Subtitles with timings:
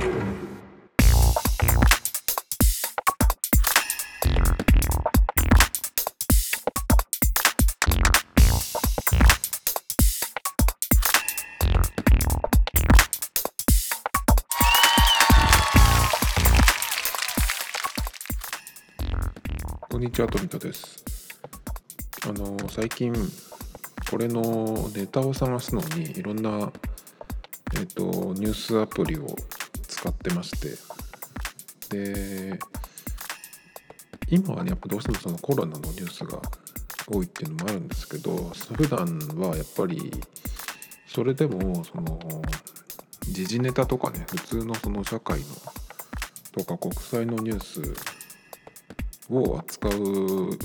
[0.00, 0.06] こ
[19.98, 21.04] んにちは、富田です。
[22.26, 23.12] あの、最近、
[24.10, 26.72] これのネタを探すのに、いろんな、
[27.76, 28.02] えっ、と、
[28.34, 29.36] ニュースアプリを
[30.00, 30.50] 使ってまし
[31.90, 32.58] て、で、
[34.30, 36.40] 今はね、やっぱどうしてもそのコロナのニュースが
[37.06, 38.34] 多いっていうのもあるんですけど、
[38.74, 40.10] 普段はやっぱり、
[41.06, 42.18] それでも、その、
[43.28, 45.46] 時事ネタとかね、普通のその社会の、
[46.52, 47.94] とか国際のニュース
[49.30, 50.58] を扱う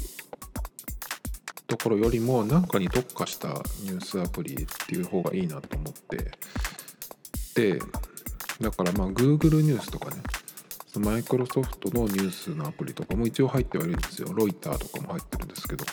[1.67, 6.31] ところよりも何かに特化したニュースアプリっていう方がいいなと思って。
[7.55, 7.80] で
[8.59, 10.22] だからまあ Google ニュースとかね
[11.00, 14.30] マイクロソフトのニュースのアプリとかも一応入ってはいるんですよ。
[14.34, 15.84] ロイターとかも入ってるんですけど。
[15.84, 15.92] で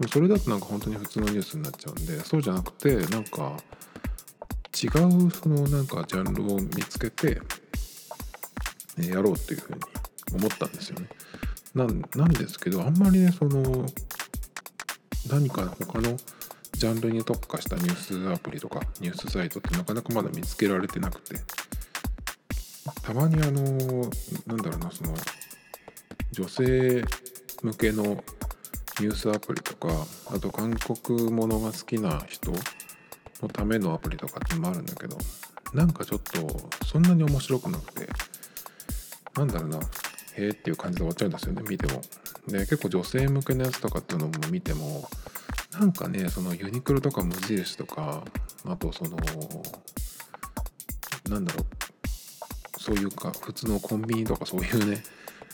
[0.00, 3.56] もそれだとなんか本当に普通のニュースになっちゃうんでそうじゃなくてなんか
[4.82, 7.40] 違うそのなんかジャンルを見つけて
[8.98, 9.80] やろうっていうふうに
[10.34, 11.08] 思ったんですよね。
[11.74, 13.86] なんですけどあんまりねその
[15.30, 16.16] 何か他の
[16.72, 21.36] ジャンルに特化したニュースアプリとかニュースサイトってなかなかまだ見つけられてなくて。
[23.02, 23.62] たまにあの
[24.46, 25.14] なんだろうなその
[26.32, 27.04] 女性
[27.62, 28.04] 向けの
[29.00, 29.88] ニュースアプリとか
[30.34, 32.52] あと韓国ものが好きな人
[33.42, 35.16] のためのアプリとかってのもあるんだけど
[35.74, 38.08] なんかちょっとそんなに面白くなくて
[39.36, 39.80] なんだろうなへ
[40.36, 42.00] えっていう感じで終わっちゃうんですよね見ても。
[42.48, 45.08] で結構女性向けのやつとかっていうのも見ても
[45.78, 48.24] なんかねそのユニクロとか無印とか
[48.64, 49.16] あとその
[51.28, 51.79] なんだろう
[52.90, 55.00] そういうか普通のコンビニとかそういうね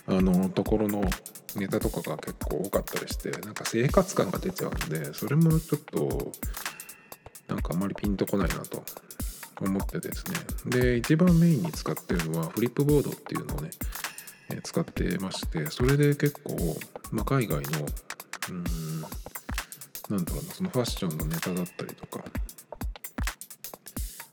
[0.06, 1.03] あのところの
[1.55, 6.33] ネタとかが結構多かったりしてなんか生活感が出ちゃうんでそれもちょっと
[7.48, 8.83] なんかあまりピンとこないなと
[9.61, 10.24] 思ってです
[10.64, 10.80] ね。
[10.80, 13.70] で一番メインに使ってるのはフリップボードっていうのをね
[14.63, 16.57] 使ってましてそれで結構、
[17.11, 17.86] まあ、海外の
[18.48, 19.01] うん
[20.08, 22.24] なんだろうなそのファッションのネタだったりとか。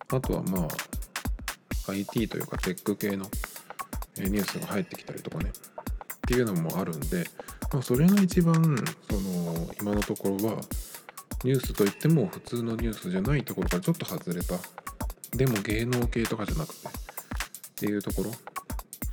[0.09, 0.92] あとはまあ
[1.87, 3.25] IT というかテック系の
[4.17, 5.51] ニュースが入ってきたりとかね。
[5.51, 7.25] っていうのもあるんで、
[7.73, 8.53] まあ、それが一番
[9.09, 10.61] その今のところは
[11.43, 14.55] ニュースといっても普通のニュースじゃないところからちょっと外れた。
[15.35, 16.87] でも芸能系とかじゃなくて。
[16.87, 16.91] っ
[17.75, 18.31] ていうところ。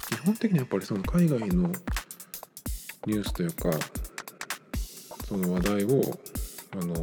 [0.08, 1.72] 基本的にやっぱりその海外の
[3.06, 3.70] ニュースというか
[5.26, 6.02] その話題を
[6.72, 6.94] あの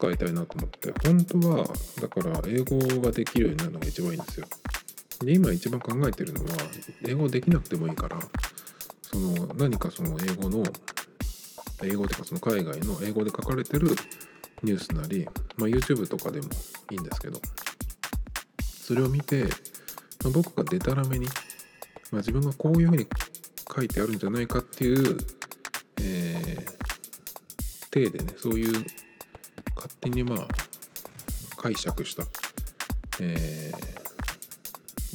[0.00, 0.94] 使いたいなと思って。
[1.06, 1.68] 本当は
[2.00, 4.46] だから英語ができるようになるのが一番いいんですよ。
[5.24, 6.50] で今一番考えてるのは
[7.06, 8.18] 英語できなくてもいいから
[9.02, 10.64] その何かその英語の
[11.82, 13.88] 英語とかその海外の英語で書かれてる
[14.62, 15.26] ニュースなり、
[15.58, 16.48] まあ、YouTube とかでも
[16.90, 17.38] いいんですけど
[18.62, 19.48] それを見て、ま
[20.26, 21.26] あ僕がデタラメに
[22.12, 23.06] まあ、自分がこういうふうに
[23.74, 25.16] 書いてあるんじゃないかっていう、
[26.00, 28.84] えー、体でねそういう
[30.00, 30.48] 手にまあ
[31.56, 32.24] 解釈した、
[33.20, 34.00] えー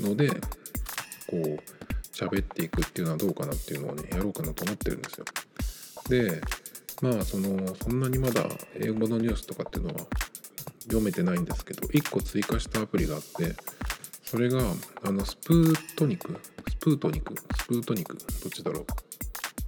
[0.01, 0.37] のでこ
[1.31, 1.59] う
[2.11, 5.25] 喋っていくっていうのはどうかなっていうのをねやろうかなと思ってるんですよ。
[6.09, 6.41] で
[7.01, 10.05] まあそのそんなにまだ英語のニュースとかっていうのは
[10.83, 13.55] 読めてないんですけど1個追加したアプリがあって
[14.23, 14.61] それが
[15.03, 18.85] あのスプートニクスプートニクスプートニクどっちだろうっ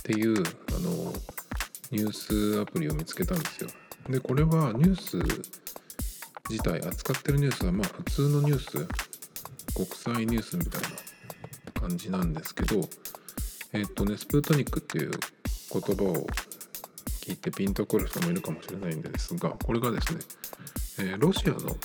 [0.04, 1.14] ていうあの
[1.92, 3.70] ニュースアプリを見つけたんですよ
[4.10, 5.18] でこれはニュース
[6.50, 8.88] 自体扱ってるニュースはまあ普通のニュース
[9.74, 12.82] 国際ニュースみたいな感じなんですけど
[13.74, 16.28] えっとねスプートニックっていう言葉を
[17.22, 20.22] 聞いてピンとくる人もいるかもしれないんですがこれがですね、
[21.00, 21.76] えーロシアの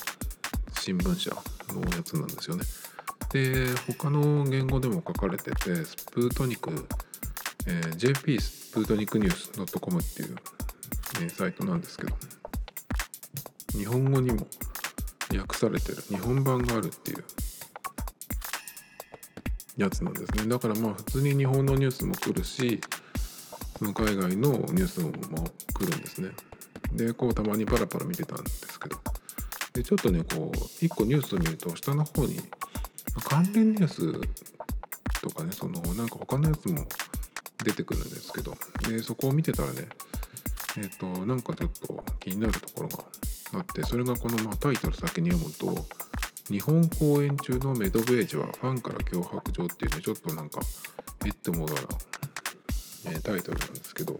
[0.79, 1.31] 新聞社
[1.73, 2.63] のやつなんですよね。
[3.31, 6.71] で他の言語でも書かれててスプートニク、
[7.67, 10.35] えー JP スプートニクニュース .com っていう、
[11.21, 12.15] えサイトなんですけど。
[13.71, 14.45] 日本語にも
[15.35, 17.23] 訳されてる日本版があるっていう。
[19.77, 20.47] やつなんですね。
[20.47, 22.79] だからまあ普通に日本のニュースも来るし
[23.77, 26.29] その海外のニュースも来るんですね。
[26.93, 28.97] でこうたまにパラパラ見てたんですけど。
[29.73, 32.39] でちょっとねこう一個ニュースを見ると下の方に
[33.27, 36.85] 関連ニュースとかねそのなんか他のやつも
[37.63, 38.55] 出てくるんですけど。
[38.87, 39.87] でそこを見てたらね
[40.77, 43.03] えっ、となんかちょっと気になるところが
[43.53, 45.85] あってそれがこの、まあ、タイトル先に読むと
[46.49, 50.59] 日本公演中のメドベージはファンから脅迫状っていうねちょっとなんか
[51.25, 51.75] えって思うよ
[53.05, 54.19] うな、え、タイトルなんですけど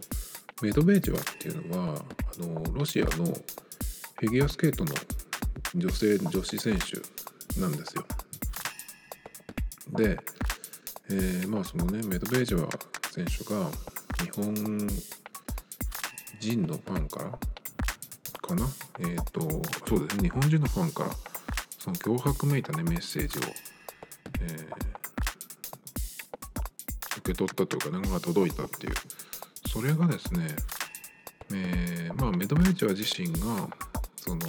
[0.62, 4.94] メドベージはっていうのはあのロシアのフィギュアスケートの
[5.74, 8.04] 女性女子選手なんですよ。
[9.90, 10.18] で、
[11.10, 12.68] えー、まあそのねメドベージェワ
[13.10, 13.68] 選手が
[14.22, 14.88] 日本
[16.44, 17.30] 人のファンから？
[18.42, 18.68] かな？
[19.00, 19.40] えっ、ー、と
[19.88, 20.28] そうですね。
[20.28, 21.10] 日本人のファンから
[21.78, 23.42] その脅迫めいたねメッセージを、
[24.42, 24.66] えー、
[27.18, 28.94] 受け取ったというかねが届いたっていう。
[29.70, 30.54] それがですね、
[31.52, 33.68] えー、まあメドベージェワ自身が
[34.16, 34.46] その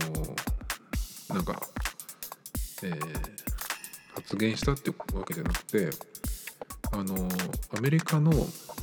[1.30, 1.60] なんか、
[2.84, 3.00] えー、
[4.14, 5.90] 発言したっていうわけじゃなくて
[6.92, 7.28] あの
[7.76, 8.32] アメリカの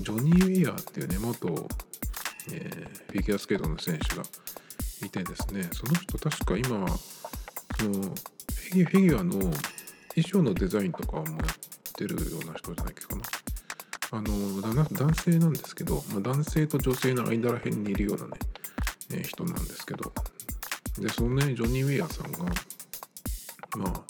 [0.00, 1.68] ジョニー・ウィアーっていうね元、
[2.50, 4.22] えー、フィギュアスケートの選手が
[5.04, 6.86] いてですねその人確か今
[7.78, 9.32] そのフィギュアの
[10.14, 13.22] 衣装のデザインとかもやってるような人じゃないかな。
[14.14, 18.32] あの男性なんですけど、まあ、男性と女性の間ら辺にいるようなね、
[19.10, 20.12] えー、人なんですけど
[20.98, 22.44] でそのねジョニー・ウィアさんが
[23.78, 24.02] まあ、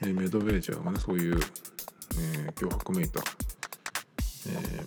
[0.00, 1.38] えー、メドベージャーがねそういう、
[2.18, 3.20] えー、脅迫めいた、
[4.48, 4.84] え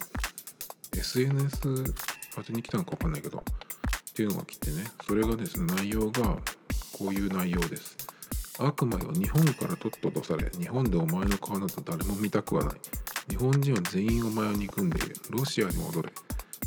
[0.93, 4.85] ー、SNS 当てに来たのか分かんないけどっていうのが来てね。
[5.05, 6.37] それがですね内容が
[6.97, 7.97] こういう内容です。
[8.59, 10.49] 悪魔よ日本からとっととされ。
[10.51, 12.75] 日本でお前の顔など誰も見たくはない。
[13.29, 15.15] 日本人は全員お前を憎んでいる。
[15.29, 16.09] ロシアに戻れ。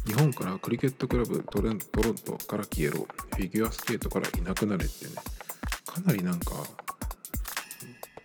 [0.06, 3.06] 日本からクリケットクラブトレントロントから消えろ。
[3.30, 5.12] フィギュアスケートからいなくなれってね。
[5.86, 6.52] かなりなんか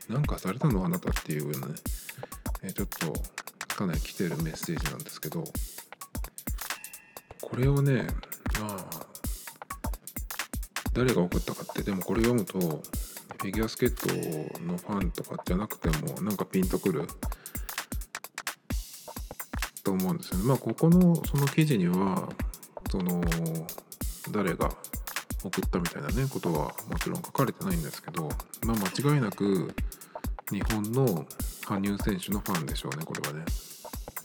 [0.09, 1.75] なんかされたのあなたっていうようなね、
[2.63, 3.13] えちょっと
[3.75, 5.43] かなり来てるメッセージなんですけど。
[7.41, 8.07] これをね
[8.59, 8.85] まあ
[10.93, 17.07] 誰が送ったかってでもこれ読むとフィギュアスケートのファンとかじゃなくてもなんかピンとくる
[19.83, 20.43] と思うんですよね。
[20.45, 22.27] まあここのその記事には
[22.91, 23.21] その
[24.31, 24.69] 誰が
[25.43, 28.27] 送ったみたいなねことはもちろん書かれてないんですけど
[28.65, 29.73] まあ間違いなく
[30.51, 31.25] 日本の
[31.65, 33.45] 羽生選手のファンでしょうねこれはね。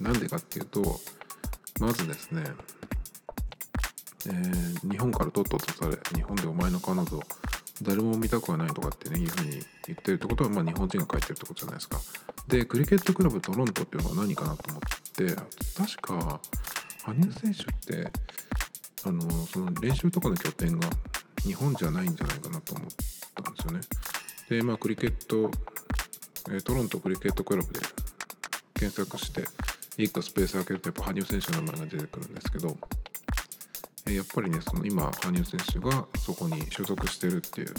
[0.00, 0.98] なんでかっていうと
[1.80, 2.44] まずですね、
[4.26, 7.06] えー、日本からとっととされ日本でお前の彼女
[7.82, 9.50] 誰も見たくはないとかってねいうふうに
[9.86, 12.00] 言ってるってことはまあ日本人が書いてるってことじゃないですか。
[12.48, 14.80] でクリケットクラブトロントっていうのは何かなと思っ
[15.12, 15.34] て
[15.76, 16.40] 確か
[17.04, 18.10] 羽生選手って
[19.04, 20.88] あのその練習とかの拠点が
[21.42, 22.88] 日本じゃないんじゃないかなと思っ
[23.34, 23.80] たんですよね。
[24.48, 25.50] でまあクリケット、
[26.50, 27.80] えトロントクリケットクラブで
[28.74, 29.42] 検索して
[29.96, 32.76] 1個スペース開けるとやっぱ羽生選手の名前が出てくるんですけど、
[34.12, 37.74] やっぱりねその今羽生選手がそこに所属してるっていう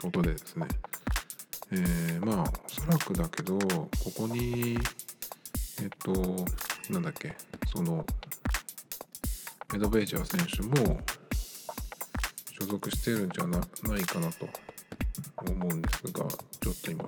[0.00, 0.66] ことでですね。
[1.72, 4.78] えー、まあおそらくだけどここに
[5.82, 6.12] えっと
[6.90, 7.34] なんだっけ
[7.72, 8.04] その
[9.72, 11.00] メドベージャー選手も
[12.60, 14.46] 所属してるんじゃなないかなと
[15.50, 17.04] 思うんですがちょっと今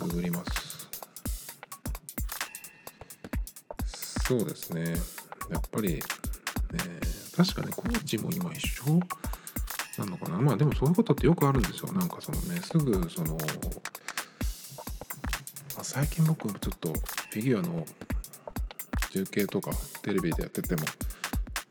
[0.00, 0.68] ググります。
[4.28, 5.17] そうですね。
[5.50, 6.02] やっぱり、え、
[7.36, 9.00] 確かねコーチも今一緒
[9.98, 10.38] なのかな。
[10.38, 11.92] まあでもそういうことってよくあるんですよ。
[11.92, 13.40] なんかそのねすぐその、ま
[15.80, 17.84] あ、最近僕ちょっとフィギュアの
[19.10, 19.70] 中継とか
[20.02, 20.88] テレビでやっててもち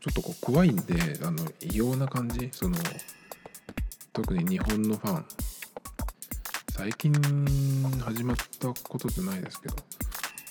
[0.08, 2.50] ょっとこう怖いんであの異様な感じ。
[2.52, 2.78] その
[4.14, 5.26] 特に日本のファン。
[6.78, 7.12] 最近
[8.06, 9.76] 始まったことじゃないですけど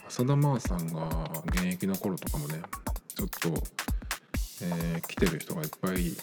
[0.08, 2.62] 浅田真央さんが現役の頃とかもね
[3.16, 3.48] ちょっと、
[4.62, 6.16] えー、来てる人がいっぱいい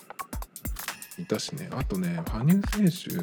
[1.26, 1.70] たしね。
[1.72, 3.18] あとね羽生選手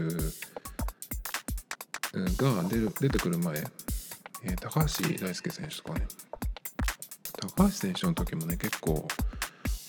[2.43, 3.59] が出る出てくる前、
[4.43, 4.87] えー、高橋
[5.25, 6.07] 大輔選手とかね。
[7.57, 9.07] 高橋選手の時もね結構、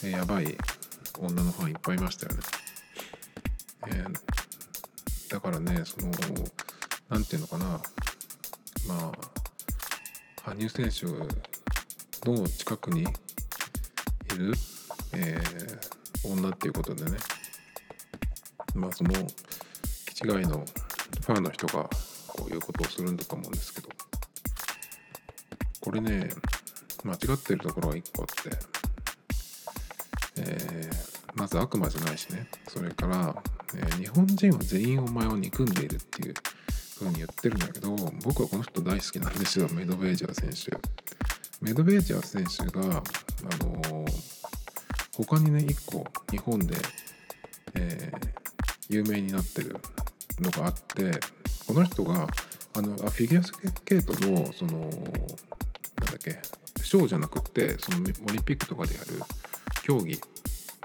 [0.04, 0.58] えー、やばい
[1.20, 2.40] 女のファンいっぱいいましたよね、
[3.88, 4.14] えー、
[5.30, 6.10] だからねその
[7.10, 7.82] 何て言うのかな。
[8.88, 9.12] ま
[10.46, 11.08] あ羽生選手
[12.30, 13.06] の近くに
[14.38, 14.54] る、
[15.14, 17.18] えー、女っていうことでね。
[18.74, 19.12] まあその
[20.06, 21.90] 気違いのファンの人が
[22.28, 23.90] こういうことをするんだと思うんですけど。
[25.82, 26.30] これね
[27.04, 28.60] 間違ってるところが1個あって、
[30.38, 32.48] えー、まず悪魔じゃないしね。
[32.68, 33.36] それから、
[33.76, 36.34] えー、日本人は全員お前を憎んでいるっていう
[37.00, 39.68] 風に言ってるんだけど僕はこの人大好きなんですよ。
[39.74, 40.78] メドベージャー選手。
[41.62, 43.02] メドベージャー選手が
[43.44, 44.12] あのー、
[45.18, 46.76] 他にね1個日本で、
[47.76, 48.32] えー
[48.92, 49.78] 有名になってる
[50.42, 51.12] のがあって
[51.66, 52.28] この人が
[52.76, 53.54] あのあフィギュアス
[53.86, 54.96] ケートのそのなんだ
[56.16, 56.38] っけ
[56.84, 59.22] ショーじゃなくってそのオリンピックとかでやる
[59.84, 60.20] 競技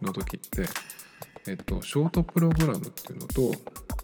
[0.02, 0.68] の時って
[1.48, 3.52] えっと、ショートプログラムっていうのと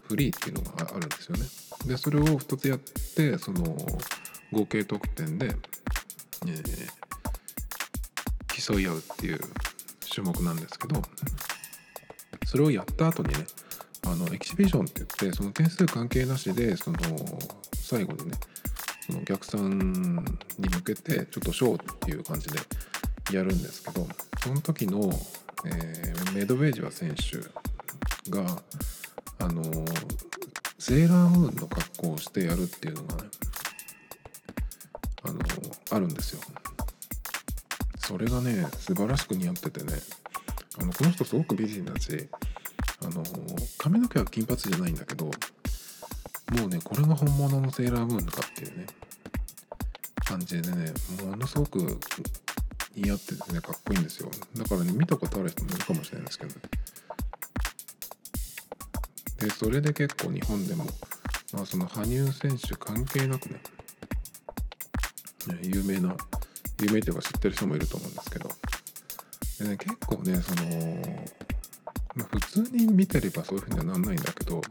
[0.07, 1.43] フリーっていうのがあるんですよね。
[1.85, 3.75] でそれを2つやってその
[4.53, 6.89] 合計得点で、えー、
[8.65, 9.39] 競い合うっていう
[10.13, 11.01] 種目なんですけど
[12.45, 13.45] それをやった後にね
[14.05, 16.97] あのエキシビジョンって言ってその点数関係なしでその
[17.73, 18.37] 最後にね
[19.07, 20.25] そのお客さん
[20.59, 22.59] に向けてちょっとショーっていう感じで
[23.31, 24.07] やるんですけど
[24.41, 25.11] その時の
[25.65, 27.37] えー、メドベージュワ選手
[28.29, 28.45] が
[29.39, 29.63] あの
[30.77, 33.29] セーラームーンの格好をしてやるっていうのがね
[35.23, 35.39] あの
[35.91, 36.41] あるんですよ。
[38.07, 39.93] それがね素晴らしく似合っててね。
[40.79, 42.27] あのこの人すごく美人だし
[43.03, 43.23] あの
[43.77, 45.31] 髪の毛は金髪じゃないんだけども
[46.65, 48.87] うねこれが本物のセーラームーンかっていうね
[50.25, 50.91] 感じでね
[51.23, 51.99] ものすごく
[52.95, 54.29] 似合っててねかっこいいんですよ。
[54.57, 56.53] だからね見たことある人もいるかもしれないですけど
[59.41, 60.85] でそれで結構日本でも、
[61.53, 63.61] まあ、その羽生選手関係なくね
[65.61, 66.15] 有名な
[66.85, 68.49] 有名というか知ってる人もいると思うんですけど。
[69.59, 70.63] でね結構ねその、
[72.15, 74.61] まあ、普通に見てればそういうふうにはなんないんだけど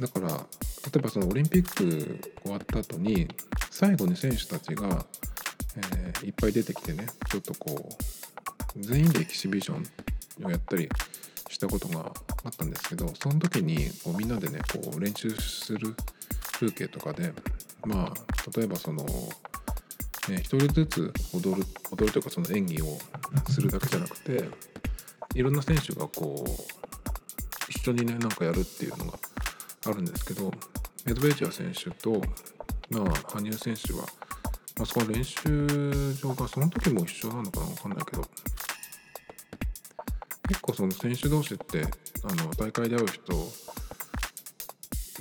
[0.00, 0.36] だから例
[0.96, 3.26] えばそのオリンピック終わった後に
[3.70, 5.04] 最後に選手たちが
[5.76, 7.88] えー、いっぱい出てきてねちょっとこ
[8.76, 10.88] う全員でエキシビジョンをやったり
[11.48, 12.12] したことが
[12.44, 15.94] あったんですけどその時にこうみんなでねこう練習する
[16.52, 17.32] 風景とかで
[17.84, 19.04] まあ例えばその、
[20.28, 22.98] ね、一人ずつ踊る踊るというかその演技を
[23.50, 24.48] するだけじゃなくて
[25.34, 26.50] いろんな選手がこう
[27.68, 29.18] 一緒にねなんかやるっていうのが
[29.86, 30.50] あるんですけど
[31.04, 32.22] メドベージャー選手と、
[32.90, 34.06] まあ、羽生選手は
[34.76, 38.24] まあ、その練習場がその時も一緒なのかな分かんないけど
[40.48, 41.84] 結構その選手同士って
[42.24, 43.22] あの大会で会う人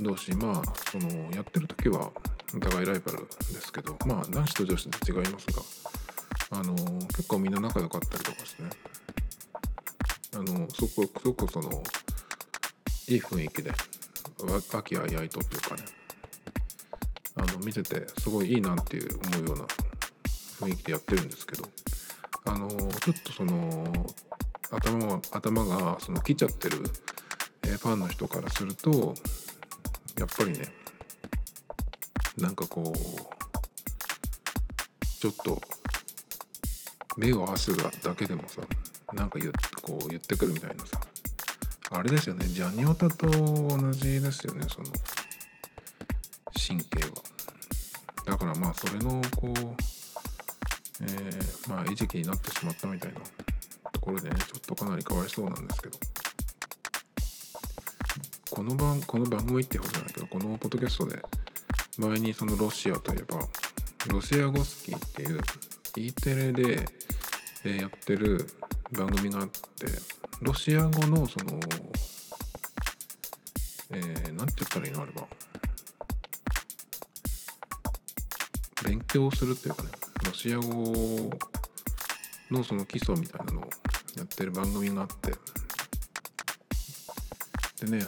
[0.02, 2.12] 同士まあそのやってる時は
[2.56, 5.48] お互いライバルですけどまあ男子と女子で違います
[6.52, 6.76] があの
[7.08, 8.70] 結構みんな仲良かったりとかしてね。
[10.36, 11.84] あのすごくすごくその
[13.08, 13.72] いい雰囲気で
[14.74, 15.84] 和気あいあいとっていうかね。
[17.36, 19.66] あの見ててすごいいいなっていう思うような
[20.68, 21.68] 雰囲気でやってるんですけど
[22.46, 22.90] あのちょっ
[23.24, 24.06] とその
[24.72, 29.14] 頭頭がその来ちゃってる、ファンの人からすると
[30.20, 30.83] やっぱりね
[32.38, 32.98] なんかこう
[35.22, 35.62] ちょっと
[37.18, 38.62] 目を合わせるだけでもさ
[39.14, 41.00] なんか言こう言ってくるみたいなさ
[41.96, 42.46] あれですよね。
[42.48, 44.66] ジャニオタと同じですよね。
[44.68, 44.88] その
[46.68, 47.12] 神経は。
[48.26, 49.54] だからまあそれのこう、
[51.04, 53.20] えー、まあ餌食になってしまったみたいな
[53.92, 56.00] ところでねちょっとかなりかわいそうなんですけど。
[58.50, 61.22] この番この番組ってほどじゃないけどこのポッドキャストで
[61.98, 63.40] 前にそのロシアといえば
[64.12, 65.42] ロシアゴスキーっていう
[65.96, 66.86] E テレで、
[67.64, 68.46] やってる
[68.92, 69.88] 番組があって
[70.42, 71.60] ロシア語のその
[73.92, 75.28] えー、なんて言ったらいいのあれば
[78.84, 79.90] 勉強するっていうかね
[80.26, 81.30] ロシア語
[82.52, 83.64] のその基礎みたいなのを
[84.18, 85.32] やってる番組があって。
[87.86, 88.06] でね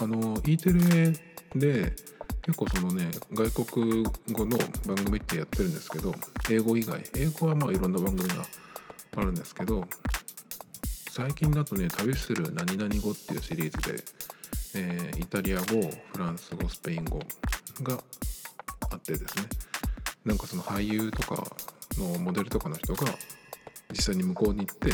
[0.00, 1.12] あの E テレ
[1.54, 1.96] で
[2.46, 6.14] 結構そのね外国語の番組ってやってるんですけど
[6.48, 8.44] 英語以外英語はまあいろんな番組が
[9.16, 9.84] あるんですけど
[11.10, 14.04] 最近だとね「旅する何々語」っていうシリーズで、
[14.76, 15.64] えー、イタリア語
[16.12, 17.18] フランス語スペイン語
[17.82, 17.98] が
[18.90, 19.44] あってですね。
[20.24, 21.42] なんかその俳優とか
[21.98, 23.06] のモデルとかの人が
[23.90, 24.90] 実際に向こうに行って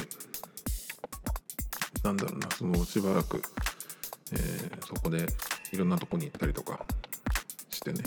[2.03, 3.43] なんだろうなそのしばらく、
[4.33, 5.27] えー、そこで
[5.73, 6.85] いろんなとこに行ったりとか
[7.83, 8.03] してね、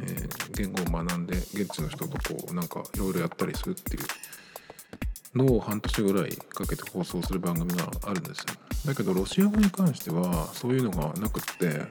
[0.00, 8.46] えー、言語を学んで現地の人とこうなんかいろいろやったりするっていうのを半年ぐらいかけて放送する番組があるんですよ
[8.86, 11.86] だけどロシア語に関してはそういうのがなくって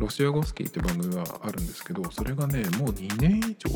[0.00, 3.70] ロシア語スキーって番組があるんですけどそれがねもう2年以上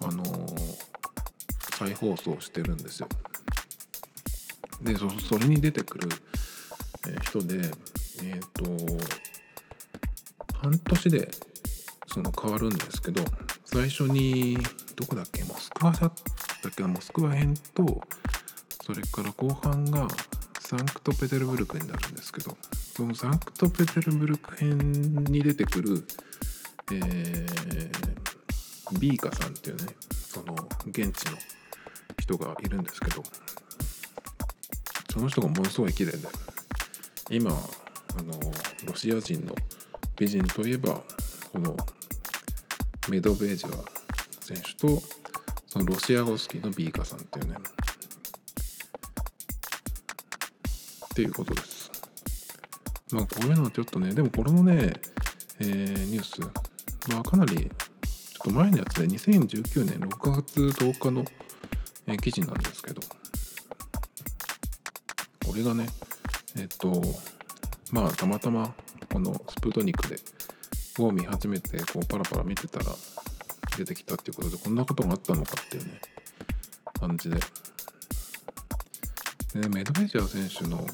[0.00, 3.08] あのー、再放送してるんですよ。
[4.80, 6.08] でそれに出てくる、
[7.08, 9.18] え人でえっ、ー、と
[10.62, 11.28] 半年で
[12.18, 13.22] その変わるんですけど
[13.64, 14.58] 最初に
[14.96, 15.44] どこだっけ？
[15.44, 16.12] モスクワだっ
[16.62, 18.02] たっけモスクワ編と
[18.84, 20.08] それから後半が
[20.58, 22.56] サンクトペテルブルクになるんですけど
[22.96, 24.78] そのサンクトペテルブルク編
[25.26, 26.04] に出てくる、
[26.90, 27.48] えー、
[28.98, 30.56] ビーカさんっていうねその
[30.88, 31.38] 現地の
[32.18, 33.22] 人がいるんですけど
[35.12, 36.26] その人がものすごい綺麗で
[37.30, 37.54] 今あ
[38.24, 38.32] の
[38.88, 39.54] ロシア人の
[40.16, 41.00] 美人といえば
[41.52, 41.76] この
[43.10, 43.84] メドベージャ
[44.40, 45.02] 選手と
[45.66, 47.56] そのロシア語好きのビーカさんっていうね。
[51.04, 51.90] っていうことです。
[53.10, 54.14] まあこういうのはちょっとね。
[54.14, 54.92] でもこれのね、
[55.60, 56.40] えー、ニュース。
[57.12, 57.68] まあかなりちょっ
[58.44, 61.24] と前のやつで2019年6月10日の、
[62.06, 63.00] えー、記事なんですけど。
[65.48, 65.86] これがね
[66.58, 67.02] えっと
[67.90, 68.74] まあたまたま
[69.10, 70.16] このスプートニクで
[71.04, 72.86] を見始めてこうパラパラ見てたら
[73.76, 76.00] 出てきたっていうことでこんなことがあったのかっていうね
[76.98, 77.36] 感じで。
[79.54, 80.86] でメドベージャー選手の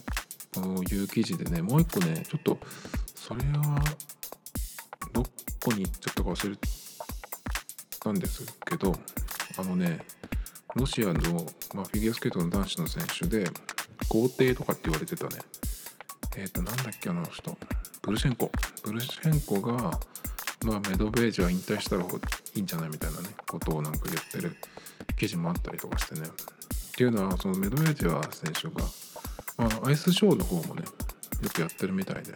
[0.54, 2.58] こういう記事でねもう一個ねちょっと
[3.14, 3.82] それは
[5.12, 5.24] ど
[5.64, 6.56] こに行っちゃったか忘れ
[8.00, 8.94] たんですけど
[9.58, 9.98] あのね
[10.76, 13.50] ロシアの、まあ、フィギュアスケートの男子の選手で
[14.08, 15.40] 皇帝とかって言われてたね。
[16.36, 17.56] えっ、ー、となんだっけあの人。
[18.04, 18.50] ブルシェンコ。
[18.84, 19.98] ブルシェンコが、
[20.64, 22.06] まあ、メドベージは引退したらい
[22.54, 24.56] いんじゃないみたいなねことをなんか言ってる
[25.16, 26.26] 記事もあったりとかしてね。
[26.26, 28.86] っていうのはそのメドベージは選手が、
[29.56, 30.82] まあ、アイスショーの方もね
[31.42, 32.34] よくやってるみたいで。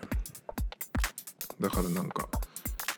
[1.60, 2.26] だからなんか、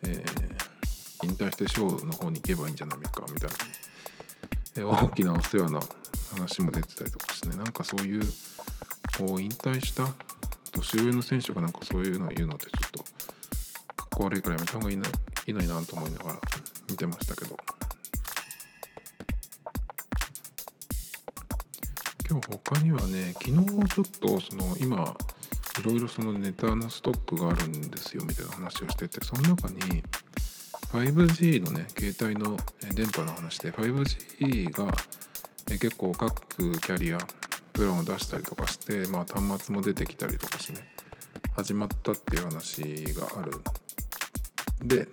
[0.05, 3.57] えー、引退してショーの方に行けばいいんじゃないかみたいな、
[4.77, 5.81] えー、大きなお世話な
[6.33, 7.57] 話も出てたりとかしてね。
[7.57, 8.23] なんかそういう
[9.19, 10.07] こう引退した
[10.71, 13.05] 年上の選手がなんかそういうのを言うのってちょっとか
[14.05, 15.11] っこ悪いからやめた方がいいない
[15.51, 16.41] いのになと思いながら
[16.89, 17.57] 見てましたけど。
[22.31, 25.17] 今日他にはね昨日ちょっとその今
[25.81, 30.05] いろいろそのネタのストックがあるんですよみたいな話をしててその中に
[30.93, 32.57] 5G のね携帯の
[32.95, 34.93] 電波の話で 5G が
[35.67, 36.33] 結構各
[36.79, 37.19] キャリア
[37.73, 40.89] プランを出したりとかして、まあ、端末も出てきたりとかしてね。
[41.57, 42.83] 始まったっていう話
[43.15, 43.53] がある
[44.83, 45.07] で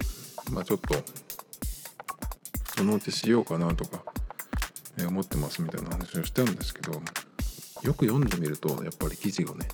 [0.52, 0.96] まあちょっと
[2.78, 4.04] そのうちしようかなとか、
[5.06, 6.94] 思ってますみたいな話をしたんですけど
[7.84, 9.68] よく読んでみるとやっぱり記事がね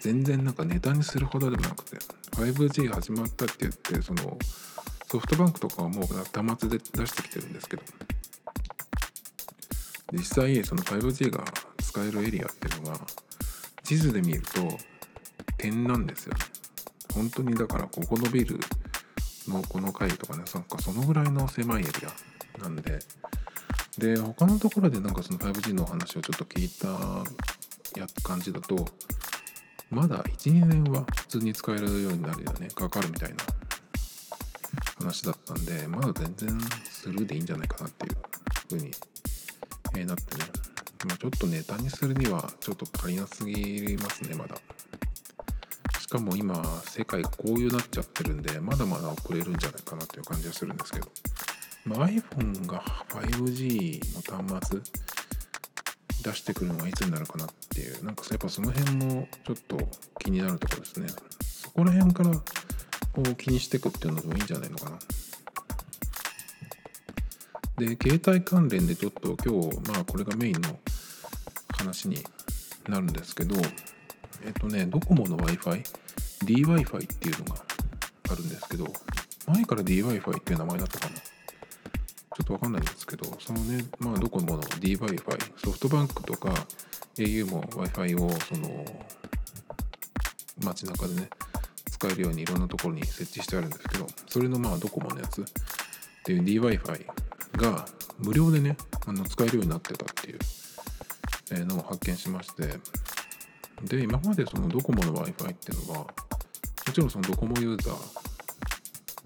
[0.00, 1.98] 全然なんかネタにするほどでもなくて
[2.32, 4.38] 5G 始まったって言ってその
[5.06, 7.82] ソフトバンクとかはもう端末で出してきてるんですけど
[10.12, 11.44] 実際その 5G が
[11.90, 13.00] 使えるエリアっていうのが
[13.82, 14.78] 地図で見ると
[15.58, 16.34] 点なんですよ。
[17.12, 18.60] 本当にだからここのビル
[19.48, 21.90] のこの階とかねなんかそのぐらいの狭いエリ
[22.58, 23.00] アなんで。
[23.98, 26.88] で他のところでなんかその 5G の話をちょっと聞いた
[28.00, 28.86] や感じだと
[29.90, 33.36] まだ12年は普通に使えるようになるよねかかるみたいな
[34.98, 38.16] 話だったんでまだ全然スルーでいいんじゃないかなっていう
[38.68, 40.44] 風に、なってね、
[41.06, 44.56] まあ、ちょっとネタにするにはちょっと足りなすぎますねまだ。
[45.98, 51.08] しかも今世界こういうなっちゃってるんでまだまだ遅れるんじゃないかなっていう感じはするんですけど、
[51.84, 54.80] まあ、iPhone が 5G の端末
[56.22, 58.04] 出してくるのはいつになるかなっていう。
[58.04, 59.78] なんかやっぱその辺もちょっと
[60.18, 61.08] 気になるところですね。
[61.40, 62.42] そこら辺からこ
[63.26, 64.98] う気にしていくっていうのもいいんじゃないのかな。
[67.78, 70.78] で携帯関連でちょっと今日まあこれがメインの
[71.80, 72.18] 話に
[72.88, 73.56] なるんですけど
[74.44, 75.82] えっとねドコモの Wi-Fi
[76.44, 77.62] DWi-Fi っていうのが
[78.30, 78.86] あるんですけど
[79.46, 81.20] 前から DWi-Fi っていう名前だったかな。
[82.40, 86.54] ちょっとわかんないんですけど、そのね、まあ、ドコモの DWi-Fi、ソフトバンクとか
[87.16, 88.84] au も Wi-Fi をその
[90.64, 91.28] 街中でね、
[91.90, 95.44] 使えるようにいろんなところに設置してあるんですけど、それのまあドコモのやつっ
[96.24, 97.06] ていう DWi-Fi
[97.56, 97.84] が
[98.18, 100.38] 無料でね、あの使えるようになってたっていう
[101.58, 102.78] のを発見しまして、
[103.84, 108.30] で、今までそのドコモの Wi-Fi っていうのは、もちろんそのドコモユーザー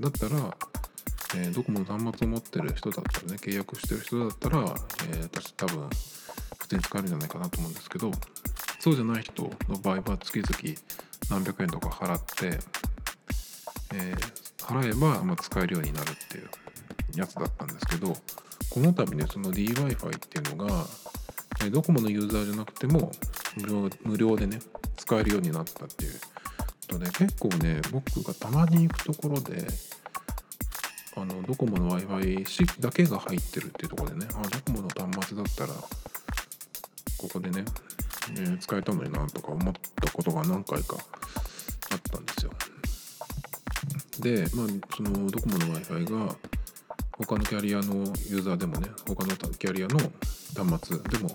[0.01, 0.57] だったら、
[1.37, 5.89] えー、ドコモの端末を持ってる人だったらね契約してる人だったら、えー、私多分
[6.59, 8.11] 普通に使えるんじゃないかなと思うんですけど
[8.79, 9.51] そうじゃない人の
[9.83, 10.79] 場合は月々
[11.31, 12.59] 何百円とか払って、
[13.95, 16.49] えー、払えば、ま、使えるようになるっていう
[17.17, 18.15] やつだったんですけど
[18.71, 20.85] この度ねその DWi-Fi っていうのが、
[21.71, 23.11] ドコモのユーザーじゃなくても
[24.05, 24.59] 無料でね
[24.97, 26.13] 使えるようになったっていう。
[26.85, 29.67] ことで結構ね僕がたまに行くところで
[31.17, 35.73] あのドコモの w i f i だけが入ってるっていうところでねあドコモの端末だったら
[37.19, 37.65] ここでね、
[38.31, 40.97] えー、使えたのになとか思ったことが何回か
[41.91, 42.53] あったんですよ。
[44.21, 46.37] で、まあ、そのドコモの w i f i が
[47.17, 47.95] 他のキャリアの
[48.29, 51.31] ユーザーでもね他のキャリアの端末でも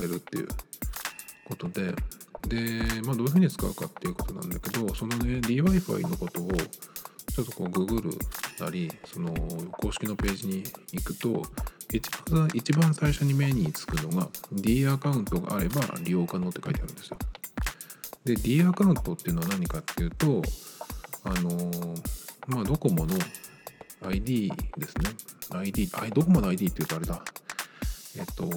[0.00, 0.48] 使えるっていう
[1.44, 1.94] ことで。
[2.48, 8.10] で、まあ、どういうふうに使うかっていうことなんだけどそのね DWi-Fi のことをちょっとこうググる
[8.58, 9.34] なりその
[9.72, 11.42] 公式のページに行くと
[11.92, 17.18] 一番一番最初に目につくのが D アカウントがあれば利用可能って書いてあるんですよ。
[18.24, 20.42] で D アカウントっていうのは何かっていうと
[21.24, 21.50] あの
[22.46, 23.14] まあドコモの
[24.06, 25.10] ID ですね。
[25.50, 27.22] ID ドコモの ID っていうとあれだ。
[28.16, 28.48] えっと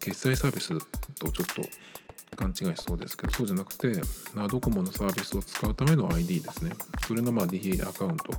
[0.00, 0.68] 決済サービス
[1.14, 3.92] とちょっと勘違いしそうですけどそうじゃなくて
[4.34, 6.72] まあドコモのサービスを使うための ID ですね。
[7.06, 8.32] それのまあ DA アカウント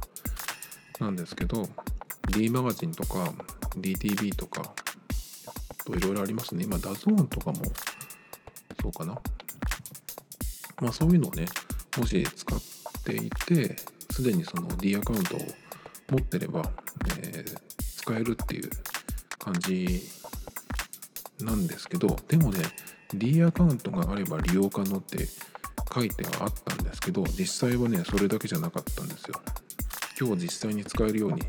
[1.00, 1.68] なんですけど
[2.30, 3.32] D マガジンとか
[3.78, 4.74] DTV とか
[5.96, 6.64] いろいろありますね。
[6.64, 7.58] 今ダゾーンとかも
[8.82, 9.18] そうかな。
[10.82, 11.46] まあそういうのをね
[11.98, 12.60] もし使っ
[13.04, 13.76] ていて
[14.10, 15.40] すでにその D アカウントを
[16.10, 16.64] 持ってれば、
[17.22, 17.58] えー、
[17.98, 18.70] 使えるっていう
[19.38, 20.02] 感じ
[21.46, 22.60] なんですけどでもね
[23.14, 25.28] D アカウントがあれば利用可能って
[25.94, 29.42] 書いてはあったんですけど実際はねそれだけじゃなかったんですよ。
[30.20, 31.42] 今日実際に使えるように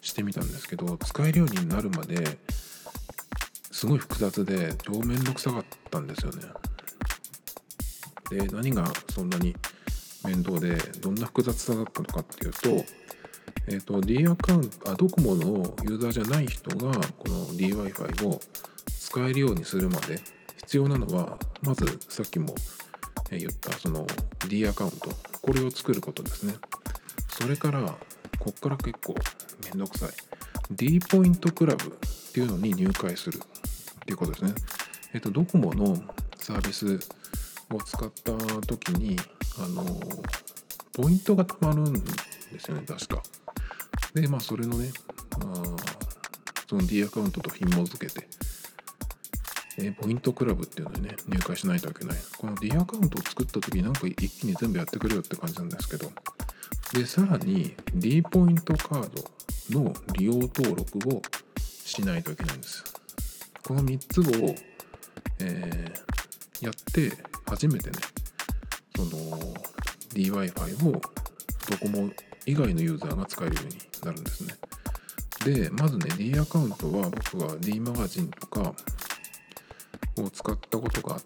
[0.00, 2.38] してみたんですけど使えるようになるまで
[3.72, 6.42] すごい複雑で超面倒くさかったんですよね。
[8.30, 9.54] で何がそんなに
[10.24, 12.70] 面倒でどんな複雑さだったのかっていうと
[13.68, 15.46] えっ、ー、と D アカウントあドコモの
[15.82, 18.40] ユーザーじゃない人がこの DWi-Fi を
[19.16, 20.20] 使えるようにするまで
[20.58, 22.54] 必要なのはまずさっきも
[23.30, 24.06] 言ったその
[24.46, 25.08] D アカウント。
[25.40, 26.52] これを作ることですね。
[27.30, 27.80] それから
[28.38, 29.14] こっから結構
[29.64, 30.10] めんどくさい。
[30.70, 33.38] D ポイントクラブっていうのに入会する。
[33.38, 34.52] っていうことですね。
[35.14, 35.96] えっとドコモの
[36.36, 37.00] サービス
[37.70, 38.32] を使った
[38.66, 39.16] 時に
[39.58, 39.82] あの
[40.92, 42.00] ポイントがたまるんで
[42.60, 43.22] すよね確か。
[44.12, 44.90] でまあそれのね
[45.40, 45.62] あ
[46.68, 48.25] その D アカウントと紐付けて
[49.78, 52.16] えー、ポイントクラブっていうのにね、入会しないといけない。
[52.38, 56.10] この D アカウントを作った時なんか一気に全部やってくれよって感じなんですけど、
[56.94, 59.10] で、さらに D ポイントカー
[59.70, 61.22] ドの利用登録を
[61.60, 62.84] しないといけないんです。
[63.66, 64.54] この3つを、
[65.40, 67.12] えー、やって
[67.46, 67.96] 初めてね、
[68.96, 69.10] その
[70.14, 71.00] DWi-Fi を
[71.70, 72.10] ドコモ
[72.46, 74.54] 以外のユーザーが使えるようになるんですね。
[75.44, 78.74] で、まずね、D アカウントは僕は D マガジンとか
[80.18, 81.16] を使ったことが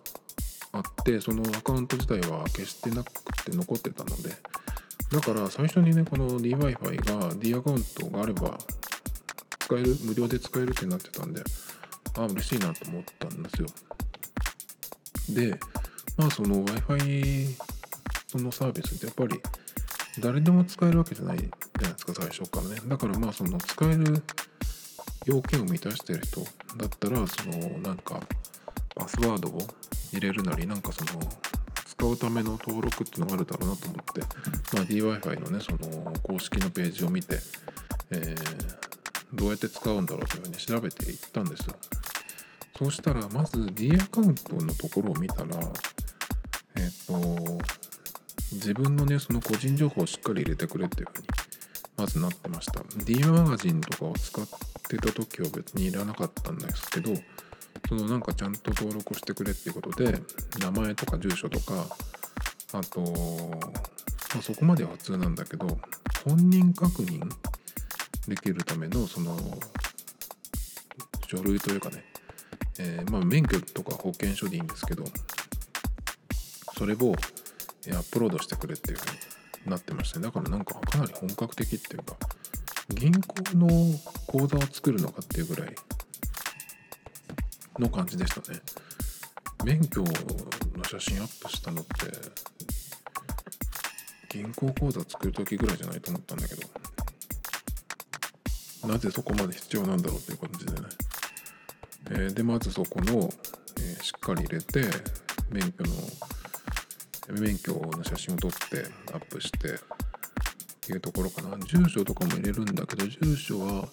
[0.72, 3.11] あってそのアカウント自体は消してなく
[3.44, 4.31] て残ってたので
[5.12, 8.57] だから最初にねこの DWi-Fi が D アカウントがあれば
[9.59, 11.42] 使える無料で使えるってなってたんで
[12.16, 13.68] ああ嬉しいなと思ったんですよ。
[15.31, 15.59] で
[16.16, 17.57] まあその Wi-Fi
[18.29, 19.40] そのサービスってやっぱり
[20.20, 22.81] 誰でも使えるわけじゃないじゃないですか最初からね。
[22.87, 24.22] だからまあその使える
[25.26, 26.40] 要件を満たしてる人
[26.76, 28.20] だったらそのなんか
[29.00, 29.66] パスワードを
[30.12, 31.22] 入れるなりなんかその
[31.86, 34.20] 使うための登録っていうのがあるだろうなと思って、
[34.76, 37.38] まあ、DWi-Fi のねその公式のページを見て、
[38.10, 38.36] えー、
[39.32, 41.66] どうやって使うんだろうというふうに調べていったんです。
[41.66, 41.74] よ
[42.78, 45.56] そうしたらまず D アカウントのところを見たら
[46.76, 47.58] えっ、ー、と
[48.52, 51.28] 自分のねその個人情報をしっかり入れてくれっていうふうに
[51.96, 52.82] まずなってました。
[53.04, 54.46] D マガジンとかを使っ
[54.88, 57.12] てた時は別にいらなかったんですけど
[57.90, 60.14] そのなんかちゃんと登録してくれっていうことで
[60.61, 61.88] 名前とか住所とか
[62.72, 65.66] あと、まあ、そこまでは普通なんだけど
[66.24, 67.29] 本人確認
[68.29, 69.37] できるためのその
[71.26, 72.05] 書類というかね、
[72.79, 75.03] えー、まあ免許とか保険証でいいんですけど
[76.79, 79.07] それをアップロードしてくれっていうふう
[79.64, 82.14] になってましてだからなんかかなり本格的っていうか
[82.90, 83.66] 銀行の
[84.29, 85.74] 口座を作るのかっていうぐらい
[87.78, 88.61] の感じでしたね。
[89.64, 90.12] 免許の
[90.85, 91.90] 写真アップしたのって
[94.30, 96.62] 銀行口座作る時ぐらいじゃないと思ったんだけど
[98.88, 100.78] なぜそこまで必要なんだろうっていう感じでね、
[102.11, 104.83] えー、でまずそこの、えー、しっかり入れて
[105.50, 105.90] 免許の
[107.38, 108.56] 免許の写真を撮って
[109.12, 109.72] アップしてっ
[110.80, 111.56] ていうところかな。
[111.59, 113.88] 住所とかも入れるんだけど住所は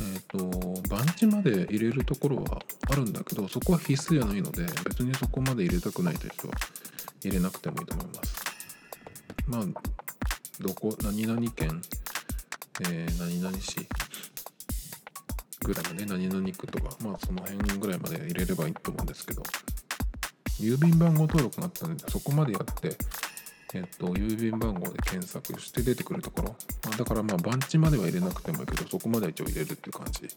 [0.00, 6.54] えっ、ー、と番地まで入れるところはあるんだけどそこは必須じゃないので別にそこまで入れたくないという人は
[7.24, 8.44] 入れなくてもいいと思います。
[9.46, 9.64] まあ
[10.60, 11.82] どこ何々県、
[12.82, 13.86] えー、何々市
[15.64, 19.42] ぐらいまで何々区とかまあその辺ぐらいまで入れればいいと思うんですけど
[20.60, 22.96] 郵便番号登録があったんでそこまでやって
[23.74, 26.56] えっと、郵便番号で検索して出てくるところ、
[26.90, 30.28] ま、だからまあ番地までは入れなくてもいいけどそこまでは一応入れるっていう感じ。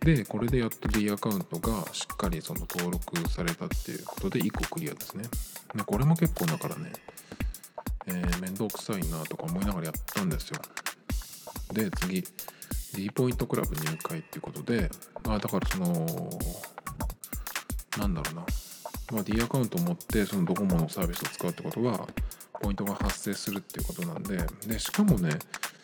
[0.00, 5.24] でこれでやっと D アカウントがしっかりその登録されたっていうことで1個クリアですね。
[5.74, 6.92] でこれも結構だからね
[8.08, 10.60] えー、めんどくさいなとか思いながらやったんですよ。
[11.72, 12.24] で次
[12.94, 14.88] D ポイントクラブ入会っていうことで
[15.24, 16.30] まあだからその
[17.98, 18.46] なんだろうな、
[19.12, 22.06] まあ、D アカウントを持ってそのドコモのサービスを使うってことは
[22.60, 25.30] ポイントが発生するっていうことなんででしかもね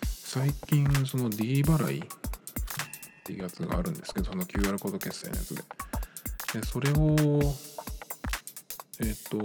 [0.03, 2.03] 最近その D 払いっ
[3.25, 5.63] ていうやつがあるんですけどその QR コード決済のやつで。
[6.55, 7.17] でそれを
[9.01, 9.39] えっ、と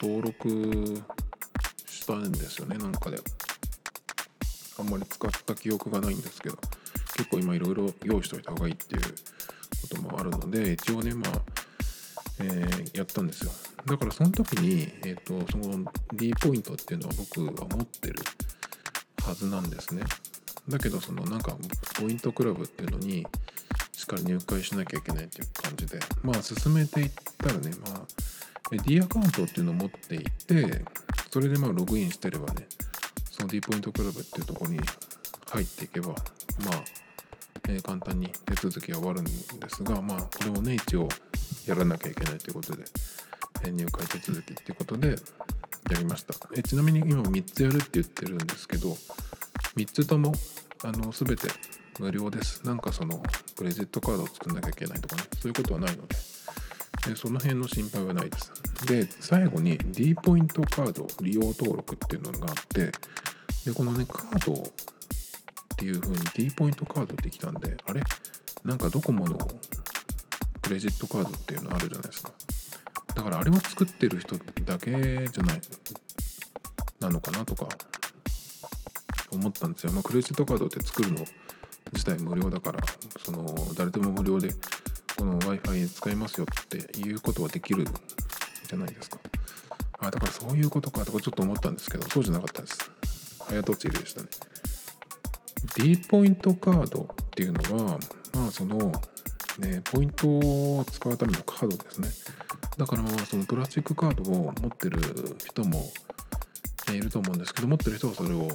[0.00, 1.02] 登録
[1.88, 3.18] したんですよねなんかで。
[4.78, 6.56] あんまり使った記憶がないんですけど
[7.16, 9.08] 結構今いろいろ用意しておいた方がいいっていうこ
[9.88, 11.40] ともあるので一応ねまあ、
[12.44, 13.50] えー、やったんですよ。
[13.86, 18.16] だからその時に、えーと、その D ポイントっていうのは僕は持ってる
[19.26, 20.02] はずなんですね。
[20.68, 21.56] だけどそのなんか
[22.00, 23.26] ポイントクラブっていうのに
[23.92, 30.84] しっかり入会しなきゃいけないっていう感じでまあ進めていったらねまあ D アカウントっていうのを持っていて
[31.30, 32.66] それでまあログインしてればね
[33.30, 34.78] その D ポイントクラブっていうとこに
[35.50, 36.16] 入っていけばまあ、
[37.68, 39.30] えー、簡単に手続きが終わるんで
[39.68, 41.08] すがまあこれをね一応
[41.66, 42.84] やらなきゃいけないということで、
[43.64, 45.16] えー、入会手続きっていうことでや
[45.98, 48.96] りました、え、ちなみに今3つやるって言ってるんですけど
[49.76, 50.32] 3つとも
[50.82, 51.48] あの全て
[51.98, 52.64] 無料です。
[52.66, 53.22] なんかその
[53.56, 56.16] クレジットカードを作んなきゃいけないとかねそういうことはないので。
[57.06, 58.52] でその辺の心配はないです。
[58.86, 62.92] で最後に D ポイントカード利用登録っていうのがあって
[63.64, 64.64] でこのねカードっ
[65.76, 68.02] ていう風に D ポイントカードってきたんであれ？
[68.64, 69.38] なんかドコモの
[70.64, 72.32] クレジットカードっていうのあるじゃないですか
[73.14, 75.60] だからあれを作ってる人だけじゃない
[77.00, 77.68] なのかなとか
[79.30, 81.24] 思ったんですよ、まあ、クレジットカードって作るの
[81.92, 82.80] 自体無料だから
[83.24, 84.48] その誰でも無料で
[85.16, 89.18] この Wi-Fi 使いますよっていうことはできるじゃないですか。
[90.00, 92.90] あ、だからそういうことかとかちょっと思ったんですけど、そうじゃなかったです。
[93.46, 94.28] 早とちりでしたね。
[95.76, 97.98] D ポイントカードっていうのは、
[98.34, 98.92] まあその、
[99.58, 102.08] ね、ポイントを使うためのカードですね。
[102.76, 105.00] だからそのプラスチックカードを持ってる
[105.44, 105.92] 人も
[106.92, 108.48] いると思うんですけど、持ってる人はそれを、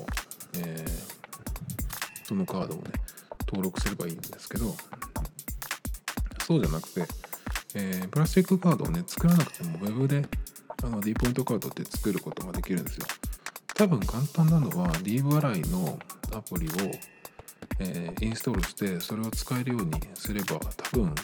[0.55, 2.91] えー、そのカードをね、
[3.47, 4.75] 登録すればいいんですけど、
[6.49, 7.05] そうじゃなくて、
[7.75, 10.25] えー、プラスチックカードをね作らなくても Web で
[10.83, 13.05] あの D ポイントカードって作ることができるんですよ
[13.75, 15.99] 多分簡単なのは D 払いの
[16.35, 16.71] アプリを、
[17.79, 21.15] えー、インストールしてそれを使えるようにすれば多分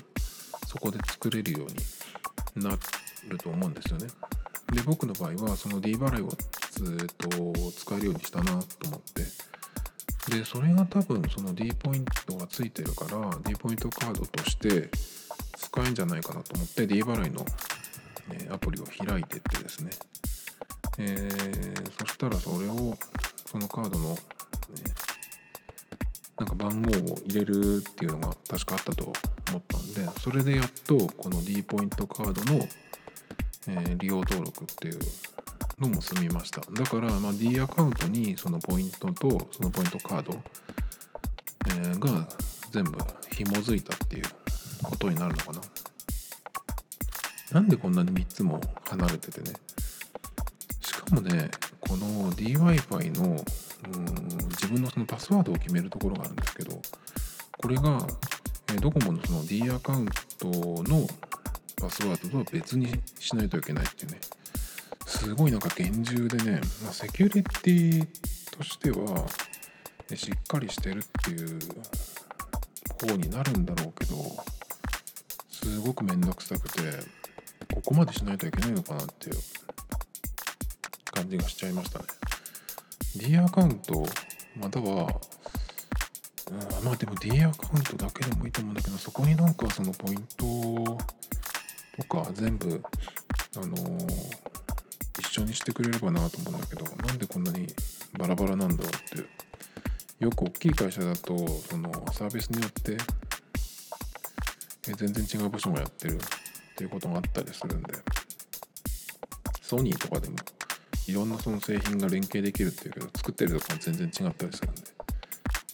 [0.67, 2.71] そこで作れるようにな
[3.29, 4.07] ると思うんですよね。
[4.73, 6.29] で僕の場合はその D 払いを
[6.71, 7.29] ずっと
[7.71, 9.23] 使えるようにしたなと思って。
[10.31, 14.89] でそれが多分その D ポイントがついてるから D ポイントカードとして
[15.55, 17.45] 使えるんじゃないかなと思って D 払いの、
[18.31, 19.91] えアプリを開いてってですね、
[20.97, 22.97] えー、そしたらそれを
[23.45, 24.17] そのカードの、ね、
[26.45, 29.11] なんか番号を入れるっていうのが確かあったと
[29.49, 32.67] 思ったんでそれでやっとこの D ポイントカードの、
[33.67, 34.99] え、利用登録っていう
[35.79, 36.61] のも済みました。
[36.61, 40.33] だから、ま、D アカウントにそのポイントとそのポイントカード、
[41.71, 42.27] え、が
[42.71, 42.97] 全部
[43.31, 44.23] 紐づいたっていう
[44.83, 45.61] ことになるのかな。
[47.53, 49.55] なんでこんなに3つも離れててね。
[50.81, 51.49] しかもね
[51.95, 56.81] この DWi-Fi のうん自分のそのパスワードを決めるところがあるんですけど
[57.57, 58.05] これが、
[58.73, 60.47] えドコモのその D アカウント
[60.83, 61.07] の
[61.77, 64.19] パスワードとは別にしないといけないっていうね
[65.05, 68.07] すごいなんか厳重でね、まあ、セキュリティ
[68.51, 69.25] としては
[70.15, 71.59] しっかりしてるっていう
[72.99, 74.15] 方になるんだろうけど
[75.49, 76.81] すごく面倒くさくて
[77.73, 79.35] ここまでしないといけないのかなっていう
[81.25, 82.05] 感じがしちゃいましたね。
[83.15, 84.05] D アカウント
[84.59, 85.07] または
[86.83, 90.97] まあでも D アカウントだけでもいいと思うんだけどそこになんかそのポイント
[91.97, 92.83] とか全部
[93.57, 94.11] あのー、
[95.19, 97.67] 一緒にしてくれればなと思うんだけどなんでこんなに
[98.19, 102.97] バラバラなんだろうってよく大きい会社だとそのサービスによって
[104.93, 106.19] 全然違う部署もやってるっ
[106.75, 107.93] ていうことがあったりするんで
[109.61, 110.35] ソニーとかでも
[111.07, 114.81] いろんなその製品が連携できるっていうけど作ってるとこも全然違ったりするんで。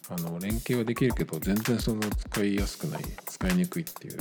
[0.09, 4.17] あの連携はできるけど全然その使いやすくない使いにくいっていう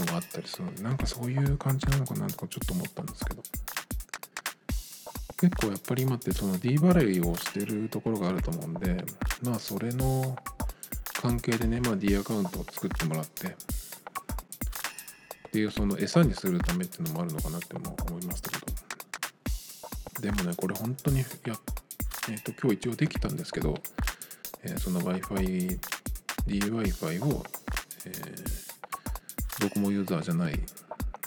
[0.00, 3.42] のがあったりするなんかそういう感じなのかなとかちょっと思ったんですけど。
[5.40, 9.04] 結構やっぱり今ってその D 払いをしてるところがあると思うんで
[9.42, 10.36] まあそれの
[11.20, 13.48] 関係でね、まあ、D アカウントを作ってもらって。
[13.48, 13.50] っ
[15.54, 18.63] ていうその餌にするためっていうのもあるのかなっても思いましたけど。
[20.24, 21.24] でもねこれ本当にや
[22.30, 23.74] えっ、ー、と今日一応できたんですけど、
[24.62, 25.78] えー、その Wi-Fi
[26.46, 27.44] DWi-Fi を、
[28.06, 30.58] えー、ドコモユーザーじゃない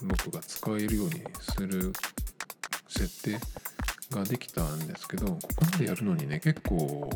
[0.01, 1.93] 僕が使えるようにする
[2.87, 3.37] 設定
[4.15, 7.07] ができたんですけどここまでやるのにね結構、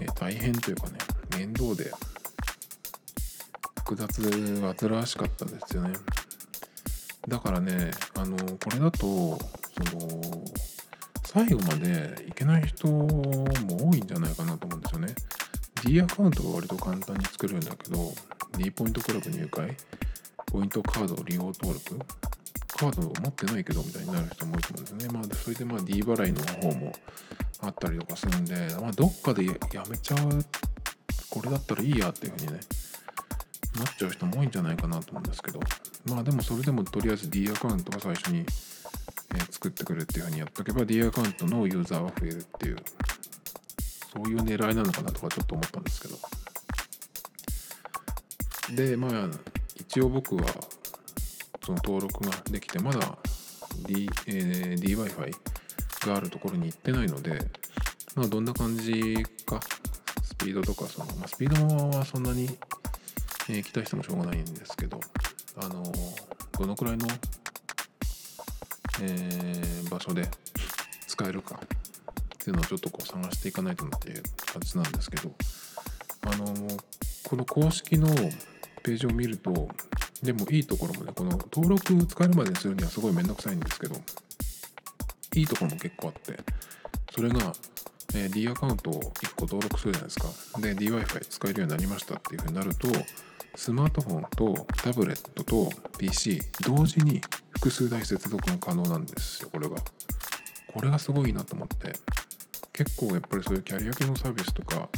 [0.00, 0.98] えー、大変というかね
[1.38, 1.92] 面倒で
[3.84, 5.92] 複雑で煩わしかったんですよね。
[7.28, 9.38] だからねあのこれだと
[11.24, 13.44] 最後までいけない人も
[13.90, 15.14] 多いんじゃないかなと思うんですよね。
[15.84, 18.12] D アカウントは割と簡単に作れるんだけど
[18.56, 19.76] D ポイントクラブ入会
[20.46, 21.98] ポイントカード利用登録？
[22.78, 25.18] カードを持ってないけどみたいになる人も多いと思うんですよね。
[25.18, 26.92] まあ、それでまあ D 払いの方も
[27.60, 29.52] あったりとかするんで、まあ、どっかでや
[29.90, 30.44] めちゃう、
[31.28, 32.60] これだったらいいやっていうふうにね、
[33.78, 35.58] なっちゃう人も多いんじゃないかなと思うんですけど、
[36.06, 38.46] まあでもそれでもとりあえず D アカウントが最初に、
[39.34, 42.76] え、作ってくれっていうふうにやっとけば D アカウントのユーザーは増えるっていう、
[44.12, 46.18] そういう狙いなのかなとかちょっと思ったんですけど。
[48.74, 49.28] で、まあ、
[49.76, 50.44] 一応僕は
[51.64, 53.18] その登録ができてまだ、
[53.86, 55.32] D えー、DWi-Fi
[56.06, 57.38] があるところに行ってないので、
[58.14, 59.60] まあ、どんな感じか
[60.22, 62.48] スピードとかその、まあ、スピードはそんなに、
[63.48, 65.00] えー、期待してもしょうがないんですけど
[65.56, 65.82] あの
[66.58, 67.06] どのくらいの、
[69.02, 70.28] えー、場所で
[71.06, 75.30] 使えるかっていうのをちょっとこう探していかないとなっていう感じなんですけど
[76.22, 76.46] あの
[77.24, 78.08] この公式の
[78.82, 79.68] ページを見ると
[80.22, 83.94] でもいいところもね、この登録使えるまでにするにはすごいめんどくさいんですけど、
[85.34, 86.40] いいところも結構あって、
[87.14, 87.52] それが、
[88.14, 90.60] えー、D アカウントを1個登録するじゃないですか。
[90.60, 92.88] で、DWi-Fi 使えるようになりましたっていうふうになると、
[93.54, 97.20] スマートフォンとタブレットと PC 同時に
[97.52, 99.76] 複数台接続が可能なんですよ、これが。
[100.72, 101.92] これがすごいなと思って。
[102.72, 104.88] 結構やっぱりそういうキャリア系のサービスとか、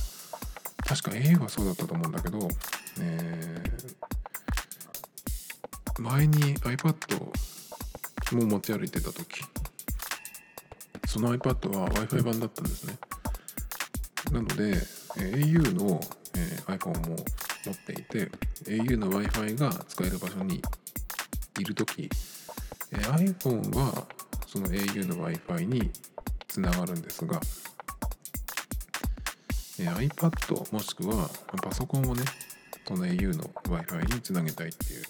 [0.84, 2.48] 確か au はそうだったと思うんだけど、
[3.00, 4.10] えー
[6.00, 6.94] 前に iPad
[8.36, 9.44] も持ち歩いてた時
[11.06, 12.96] その iPad は Wi-Fi 版だったんですね
[14.32, 14.76] なので
[15.16, 16.00] au の
[16.36, 17.16] え iPhone も
[17.66, 18.30] 持っていて
[18.64, 20.62] au の Wi-Fi が使える場所に
[21.58, 22.08] いる時
[22.92, 24.06] iPhone は
[24.46, 25.90] その au の Wi-Fi に
[26.48, 27.40] つながるんですが
[29.78, 31.30] iPad もしくは
[31.62, 32.22] パソコンをね
[32.86, 35.04] その au の Wi-Fi につなげたいっていう。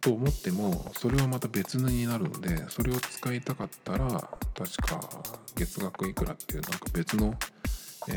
[0.00, 4.28] と思ってもそれはまた別になるのでそれを使いたかったら確
[4.86, 5.00] か
[5.56, 7.34] 月額いくらっていうなんか別の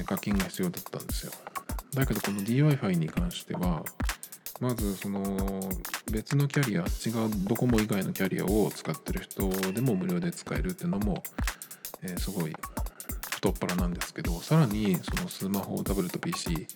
[0.05, 1.31] 課金が必要だったんですよ。
[1.93, 3.83] だけどこの DWi-Fi に関しては
[4.59, 5.21] まずその
[6.11, 11.23] 別のキャリア違うドコモ以外のキャリアを使ってる人でも無料で使えるっていうのも、
[12.03, 12.53] えー、すごい
[13.31, 16.67] 太っ腹なんですけどさらにそのスマホタブレット PC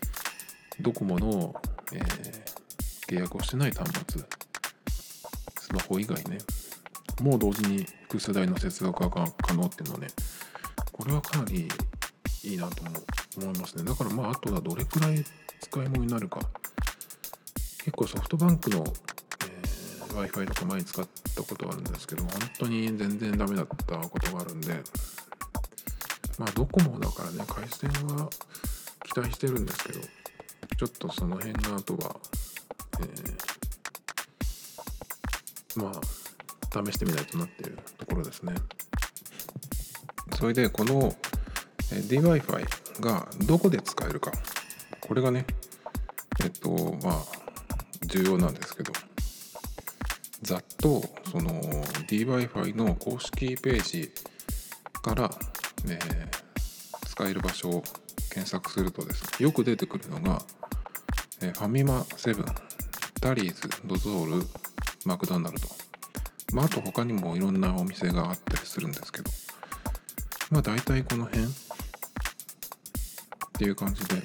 [0.81, 1.53] ドコモの、
[1.93, 4.21] えー、契約をしてない端末
[5.59, 6.37] スマホ以外ね
[7.21, 10.07] もう同時に複数台の接続が可能っていうのはね
[10.91, 11.67] これはかなり
[12.43, 12.83] いいなと
[13.37, 13.83] 思いますね。
[13.83, 15.23] だからまああとはどれくらい
[15.59, 16.39] 使い物になるか。
[17.83, 18.83] 結構ソフトバンクの、
[20.15, 24.73] w i f i とか前に使ったことあるんですけど本当に全然ダメだったことがあるんで
[26.37, 28.29] まあドコモだからね回線は
[29.03, 29.99] 期待してるんですけど
[30.77, 32.15] ちょっとその辺があとは、
[33.01, 33.55] えー
[35.75, 38.53] まあ試してみないとなっていうところですね。
[40.37, 41.13] それでこの
[41.89, 44.31] DWi-Fi がどこで使えるか。
[44.99, 45.45] これがね
[46.43, 47.23] えっとまあ
[48.07, 48.91] 重要なんですけど。
[50.45, 51.59] ざっとその
[52.07, 54.11] DWi-Fi の公式ページ
[55.01, 55.31] から、
[55.87, 57.83] えー、使える場所を
[58.29, 60.41] 検索するとですねよく出てくるのが、
[61.41, 62.45] えファミマセブン
[63.19, 64.47] タリーズドゾール
[65.05, 65.67] マクドナルド。
[66.53, 69.31] まあ、あと他にもいろんなお店があったりするんですけど、
[70.51, 71.47] まあ大体この辺っ
[73.57, 74.21] ていう感じで、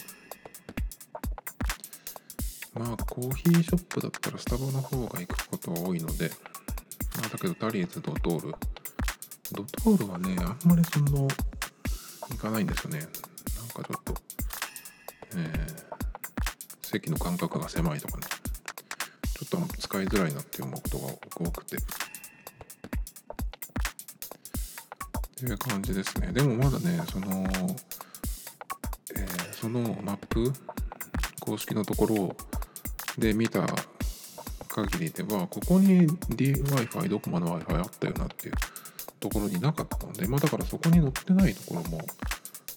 [2.81, 6.31] まあコーヒーショップだったらスタバの方が行くことが多いので、
[7.19, 8.55] まあだけどタリーズ、ドトール、
[9.53, 11.29] ドトールはね、あんまりその、
[12.31, 13.01] 行かないんですよね。
[13.01, 14.15] なんかちょっと、
[15.37, 18.27] えー、席の間隔が狭いとかね。
[19.39, 21.07] ちょっと使いづらいなって思うことが
[21.37, 21.77] 多くて。
[25.37, 26.33] という感じですね。
[26.33, 27.47] でもまだねその、
[29.17, 30.51] えー、そのマップ
[31.41, 32.37] 公式のところを
[33.21, 33.67] で見た
[34.69, 38.55] 限りではここに DWi-Fi どこまで Wi-Fi あったよなっていう
[39.21, 42.01] ところになかったのでまあだからそこに載ってないところも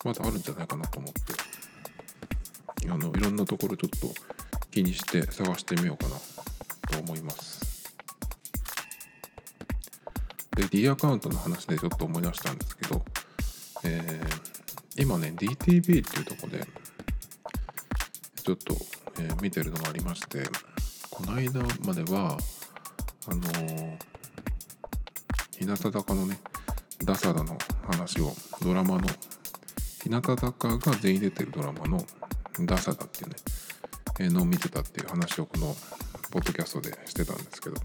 [0.03, 4.07] まだあるんじゃないかなと思ってあのいろんなところちょっと
[4.69, 6.17] 気にして探してみようかな
[6.91, 7.63] と思います。
[10.57, 13.05] で D アカウントの話でちょっと思い出したんですけど、
[13.85, 16.67] えー、今ね DTV っていうとこで
[18.43, 18.75] ちょっと、
[19.19, 20.43] えー、見てるのがありまして
[21.09, 22.37] この間までは
[23.27, 23.97] あのー、
[25.51, 26.39] 日向坂のね
[27.03, 27.57] ダサダの
[27.87, 29.07] 話をドラマの
[30.01, 32.03] 日向坂が全員出てるドラマの
[32.65, 33.35] ダサダっていうね、
[34.19, 35.75] えー、のを見てたっていう話をこの
[36.31, 37.75] ポッドキャストでしてたんですけど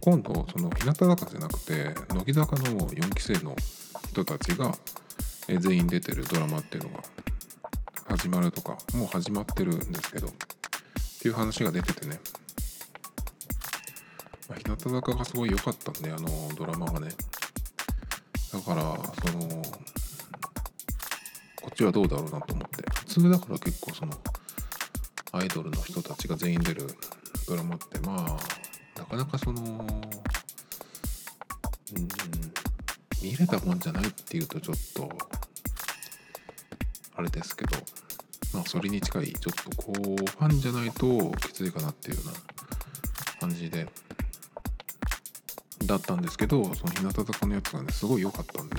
[0.00, 3.54] 今度その日向坂じゃなくて乃木坂の4期生の
[4.10, 4.74] 人たちが
[5.46, 7.02] 全員出てるドラマっていうのが
[8.08, 10.30] 始まるとかもう始まってるんですけどっ
[11.20, 12.18] ていう話が出ててね、
[14.48, 17.10] まあ、日向坂がすごい良かったんであのドラマがね。
[18.50, 19.62] だからその
[21.60, 22.82] こっちはどうだろうなと思って。
[23.00, 24.12] 普通だから結構その
[25.32, 26.86] アイドルの人たちが全員出る
[27.46, 28.38] ドラマってま
[28.96, 29.62] あなかなかその
[31.92, 32.08] うん
[33.22, 35.37] 見れたもんじゃないっていうとちょっと
[37.18, 37.76] あれですけど
[38.54, 42.32] まあそれに近いちょっとこうファンじゃないときついかなっていうような
[43.40, 43.88] 感じで
[45.84, 48.76] だったんですけどその日向坂のやつがねすごい良かったんで、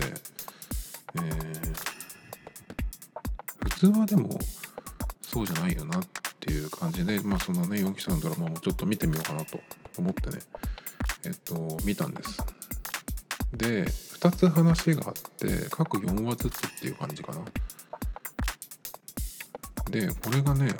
[1.15, 1.75] えー、
[3.65, 4.39] 普通はでも
[5.21, 6.01] そうじゃないよなっ
[6.39, 9.59] ていう感じでまあそのね4期生のドラマもちょっと見てみようかなと
[9.97, 10.37] 思ってね
[11.25, 12.37] えっと見たんです。
[13.53, 17.39] で2つ話があって各4話ずつっていう感じかな。
[19.89, 20.71] でこれがね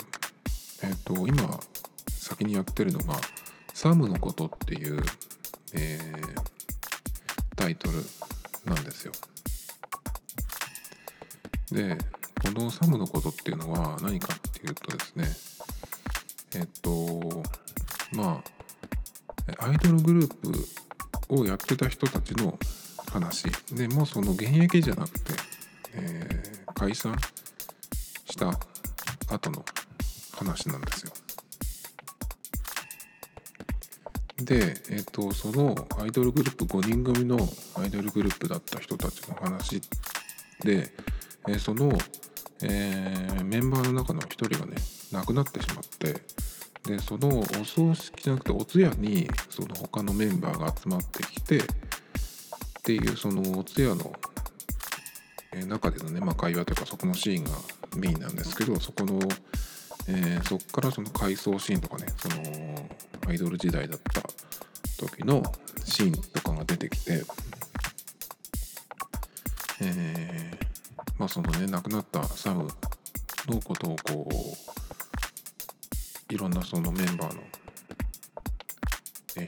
[0.82, 1.60] えっ、ー、と今
[2.08, 3.16] 先にやってるのが
[3.74, 5.02] 「サムのこと」っていう、
[5.74, 8.04] えー、タイトル
[8.64, 9.12] なんですよ。
[11.72, 11.98] で
[12.42, 15.24] この「サムのこと」っていうのは何かっていうとですね
[16.54, 17.42] えっ、ー、と
[18.12, 18.42] ま
[19.58, 20.68] あアイドルグループ
[21.30, 22.58] をやってた人たちの
[23.08, 25.32] 話でもうその現役じゃなくて、
[25.94, 27.18] えー、解散
[28.24, 28.58] した
[29.30, 29.64] 後の
[30.36, 31.12] 話なんですよ。
[34.38, 37.38] で、えっ、と、そのアイドルグループ5人組の
[37.76, 39.80] アイドルグループだった人たちの話
[40.64, 40.90] で、
[41.48, 41.90] えー、その、
[42.62, 44.76] えー、メンバーの中の1人がね
[45.12, 46.22] 亡くなってしまって
[46.84, 51.62] でそのお葬式じゃなくてお通夜にその他のメンバーが集まってきてっ
[52.82, 54.12] ていうそのお通夜の
[55.66, 57.50] 中でのね、まあ、会話というかそこのシーンが
[57.96, 59.18] メインなんですけどそこの、
[60.08, 62.34] えー、そこからその回想シーンとかねその
[63.28, 64.22] アイドル時代だった
[65.04, 65.42] 時の
[65.84, 67.24] シーンとかが出てきて、
[69.82, 72.68] えー、まあそのね亡くなったサム
[73.48, 74.30] のことをこ
[76.30, 77.42] ういろんなそのメンバーの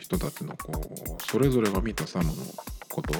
[0.00, 2.32] 人たちのこうそれぞれが見たサムの
[2.90, 3.14] こと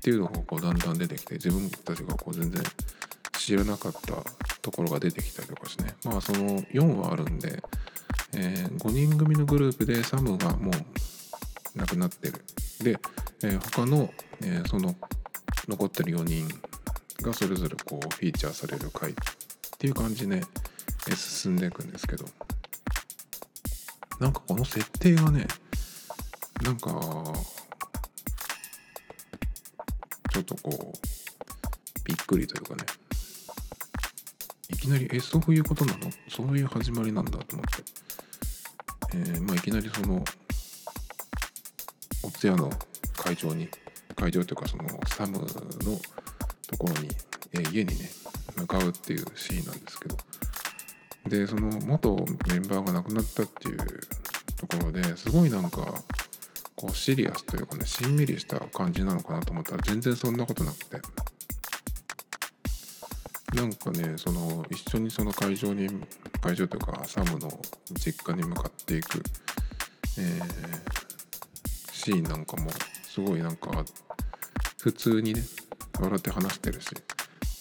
[0.00, 2.62] っていうのがこうだんだん出てきて自分たちがこう全然
[3.38, 4.00] 知らなかった
[4.62, 5.94] ところが出てきたりとかしてね。
[6.04, 7.62] まあその4はあるんで、
[8.32, 12.42] えー、5人組のグループでサムがもう亡くなってる。
[12.82, 12.98] で、
[13.42, 14.96] えー、他の、えー、その
[15.68, 16.48] 残ってる4人
[17.20, 19.14] がそれぞれこうフィーチャーされる回っ
[19.78, 20.42] ていう感じで、ね、
[21.14, 22.24] 進んでいくんですけど。
[24.20, 25.46] なんかこの設定がね
[26.62, 32.84] なんかょっとこうびっくりというかね。
[34.68, 36.10] いきなり「えそういうことなの？
[36.28, 37.82] そういう始まりなんだ」と思って、
[39.14, 40.24] えー、まあ、いきなりその
[42.22, 42.70] お通夜の
[43.16, 43.68] 会場に
[44.16, 47.08] 会場というかそのサムのところに、
[47.52, 48.10] えー、家にね
[48.56, 50.16] 向かうっていうシーンなんですけど。
[51.28, 52.16] でその元
[52.48, 53.78] メンバーが亡くなったっていう
[54.56, 56.02] ところですごいなんか
[56.80, 61.00] こうシリアスというかねしんみりした感じなのかなと思ったら全然そんなことなくて。
[63.54, 65.88] なんかねその一緒にその会場に
[66.40, 67.50] 会場というかサムの
[67.94, 69.20] 実家に向かっていく、
[70.18, 72.70] えー、シーンなんかも
[73.02, 73.84] すごいなんか
[74.80, 75.42] 普通にね
[76.00, 76.88] 笑って話してるし。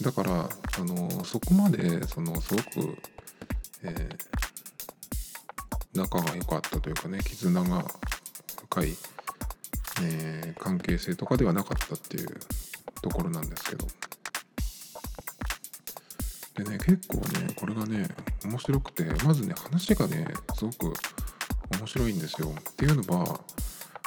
[0.02, 0.50] だからあ
[0.86, 2.98] のそこまでそのすごく、
[3.84, 7.86] えー、仲が良かったというかね絆が
[8.70, 8.96] 深い、
[10.04, 12.30] え関係性とかではなかったっていう
[13.02, 13.88] ところなんですけど。
[16.64, 18.08] でね結構ねこれがね
[18.44, 20.94] 面白くてまずね話がねすごく
[21.80, 22.50] 面白いんですよ。
[22.50, 23.40] っていうのは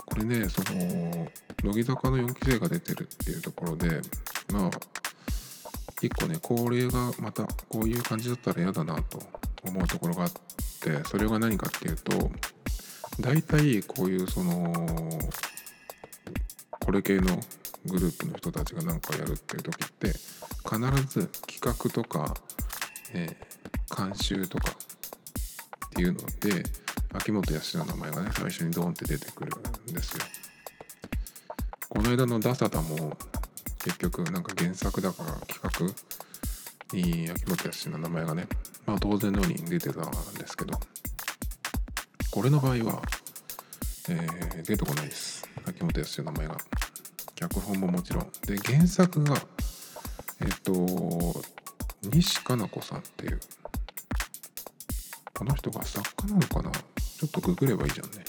[0.06, 1.28] これねその
[1.64, 4.02] 乃木坂の4期生が出てるっていうところで
[4.52, 4.70] まあ
[6.02, 9.18] 一個ねこれがまたこういう感じだったら嫌だなと
[9.64, 10.32] 思うところがあっ
[10.80, 12.30] てそれが何かっていうと
[13.20, 14.72] 大体こういうその
[16.80, 17.38] これ系の
[17.86, 22.34] グループの人たちが何かやるっていう時って必ず企画とか、
[23.12, 26.62] えー、監修とかっていうので
[27.12, 29.52] 秋元康の名前がね最初にドーンって出てくる
[29.90, 30.24] んですよ。
[31.88, 33.16] この間のダサタも
[33.84, 38.46] 結局なんか原作だから企画に秋元康の名前がね
[38.86, 40.78] まあ当然のように出てたんですけど
[42.32, 43.02] これの場合は、
[44.08, 46.56] えー、出てこないです秋元康の名前が
[47.34, 49.36] 脚本ももちろんで原作が
[50.40, 50.72] えっ、と
[52.02, 53.38] 西加奈子さんっていう
[55.34, 56.70] この人が作家なのかな？
[56.72, 58.24] ちょっとググればいいじゃんね。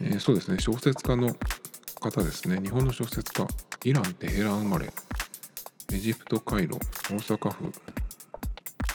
[0.00, 1.34] えー、そうですね、小説家の
[2.00, 2.60] 方ですね。
[2.60, 3.46] 日本の小説家。
[3.84, 4.92] イラン、テヘラン生まれ。
[5.92, 6.78] エジプト、カイロ、
[7.10, 7.72] 大阪府、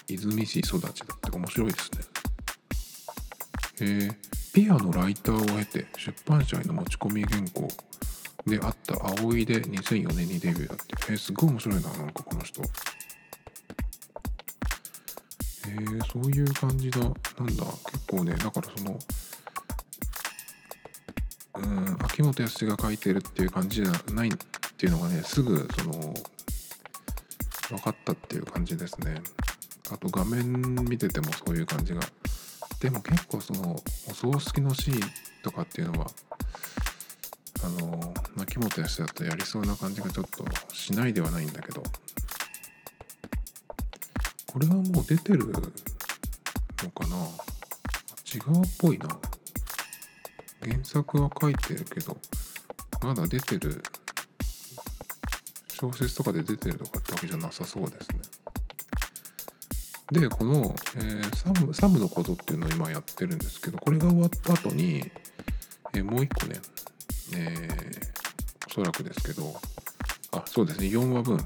[0.08, 2.09] 泉市育ちだって面白いですね。
[3.82, 4.14] えー、
[4.54, 7.68] ピアのライターを経て出版社への持ち込み原稿
[8.46, 10.84] であった葵で2004年にデビューだって。
[11.10, 12.62] えー、すごい面白いな、なんかこの人。
[15.68, 17.00] えー、そういう感じだ。
[17.00, 17.14] なんだ。
[17.14, 19.00] 結構ね、だからその、
[21.56, 24.32] うん、秋元康が書いてるっていう感じじゃないっ
[24.78, 26.14] ていうのがね、すぐ、その、
[27.70, 29.22] 分かったっていう感じですね。
[29.92, 32.02] あと画面見ててもそういう感じが。
[32.80, 33.76] でも結構その、
[34.10, 35.00] お葬式のシーン
[35.44, 36.08] とかっていうのは、
[37.64, 41.84] あの、秋元康だとやりそうな感じがちょっとしないではないんだけど、
[44.48, 45.60] これはもう出てるの
[46.92, 47.18] かな？
[48.34, 49.10] 違うっぽいな。
[50.62, 52.18] 原作は書いてるけど、
[53.02, 53.84] まだ出てる、
[55.74, 58.19] 小説とかで出てるとかってわけじゃなさそうですね。
[60.12, 65.04] で、この、えー、サムサムのことっていうのを今やってるんですけど、これが終わった後に、
[65.94, 66.60] えー、もう一個ね、
[67.36, 67.70] え、
[68.68, 69.54] おそらくですけど、
[70.32, 71.40] あ、そうですね、4話分、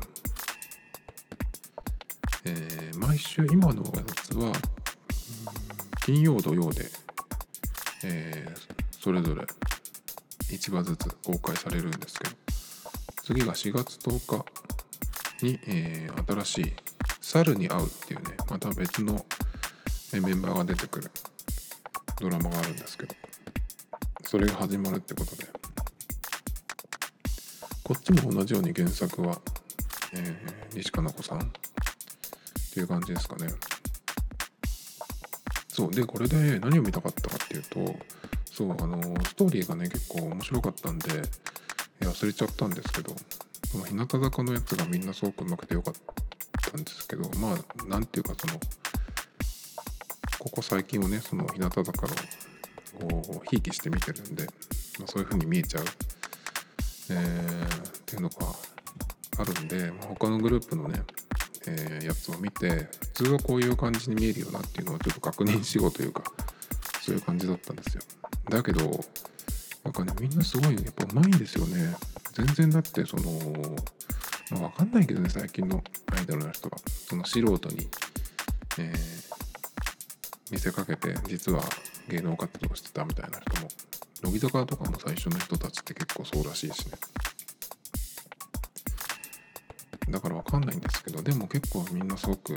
[2.46, 4.52] え、毎週今のやつは
[6.06, 6.90] 金曜土曜で、
[8.06, 8.48] え、
[8.92, 9.46] それぞれ
[10.50, 12.36] 1話ずつ公開されるんですけど
[13.24, 14.46] 次が4月10
[15.40, 16.74] 日に、えー、新しい
[17.34, 19.26] 「猿に会う」っていうねまた別の
[20.14, 21.10] メンバーが出てくる
[22.20, 23.16] ドラマがあるんですけど
[24.26, 25.48] それが始まるってことで
[27.84, 29.42] こっちも同じように原作は、
[30.14, 31.52] えー、西加奈子さんっ
[32.74, 33.48] ていう感じですかね。
[35.68, 37.96] そうでこれで何を見たかったかっていうと
[38.46, 41.10] そうあのストーリーがね結構面白かったんで
[42.02, 43.16] 忘れちゃったんですけど
[43.72, 45.94] その日向坂のやつがみんなすごくうまくてよかっ
[46.74, 47.58] たんですけどまあ
[47.88, 48.60] 何ていうかその
[50.40, 54.46] ここ最近をねその日向坂のをひいきして見てるんで、
[55.00, 55.86] まあ、そういう風に見えちゃう、
[57.12, 58.48] えー、っていうのが
[59.40, 61.02] あるんで、まあ、他のグループのね
[61.66, 66.24] えー、やつを見て普通はこういう感じに見えるよなっていうのをちょっと確認しようというか
[67.02, 68.04] そういう感じだったんですよ。
[68.50, 68.82] だけど
[69.84, 71.96] なんかねみんなすごいやっぱうまいんですよね。
[72.34, 73.24] 全然だってその
[74.52, 75.84] まあ分かんないけどね最近の
[76.24, 77.90] アイドルの人はその素人に、
[78.80, 81.62] えー、見せかけて実は
[82.08, 83.68] 芸能活動してたみたいな人も
[84.24, 86.94] 乃木坂とかの最初の人たちって結構そうらしいしね。
[90.12, 92.56] だから分かんないんですけどでも結構みんなすごく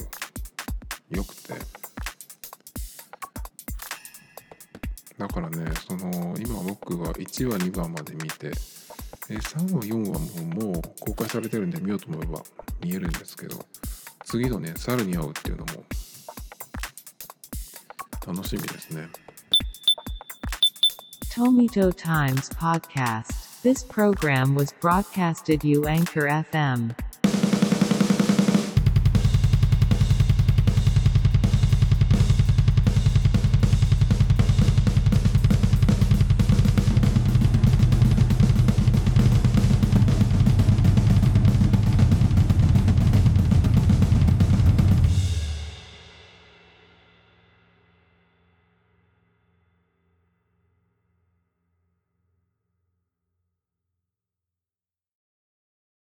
[1.10, 1.54] 良くて。
[5.18, 8.52] だからねその今僕は1話2話まで見て
[9.28, 12.40] 3話4話ももう公開されてるんで見ようと思えば
[12.87, 13.59] 見えるんですけど
[14.24, 15.84] 次のね猿に会うっていうのも
[18.24, 19.09] 楽しみですね
[21.34, 26.95] Tomito Times Podcast This program was broadcasted you Anchor FM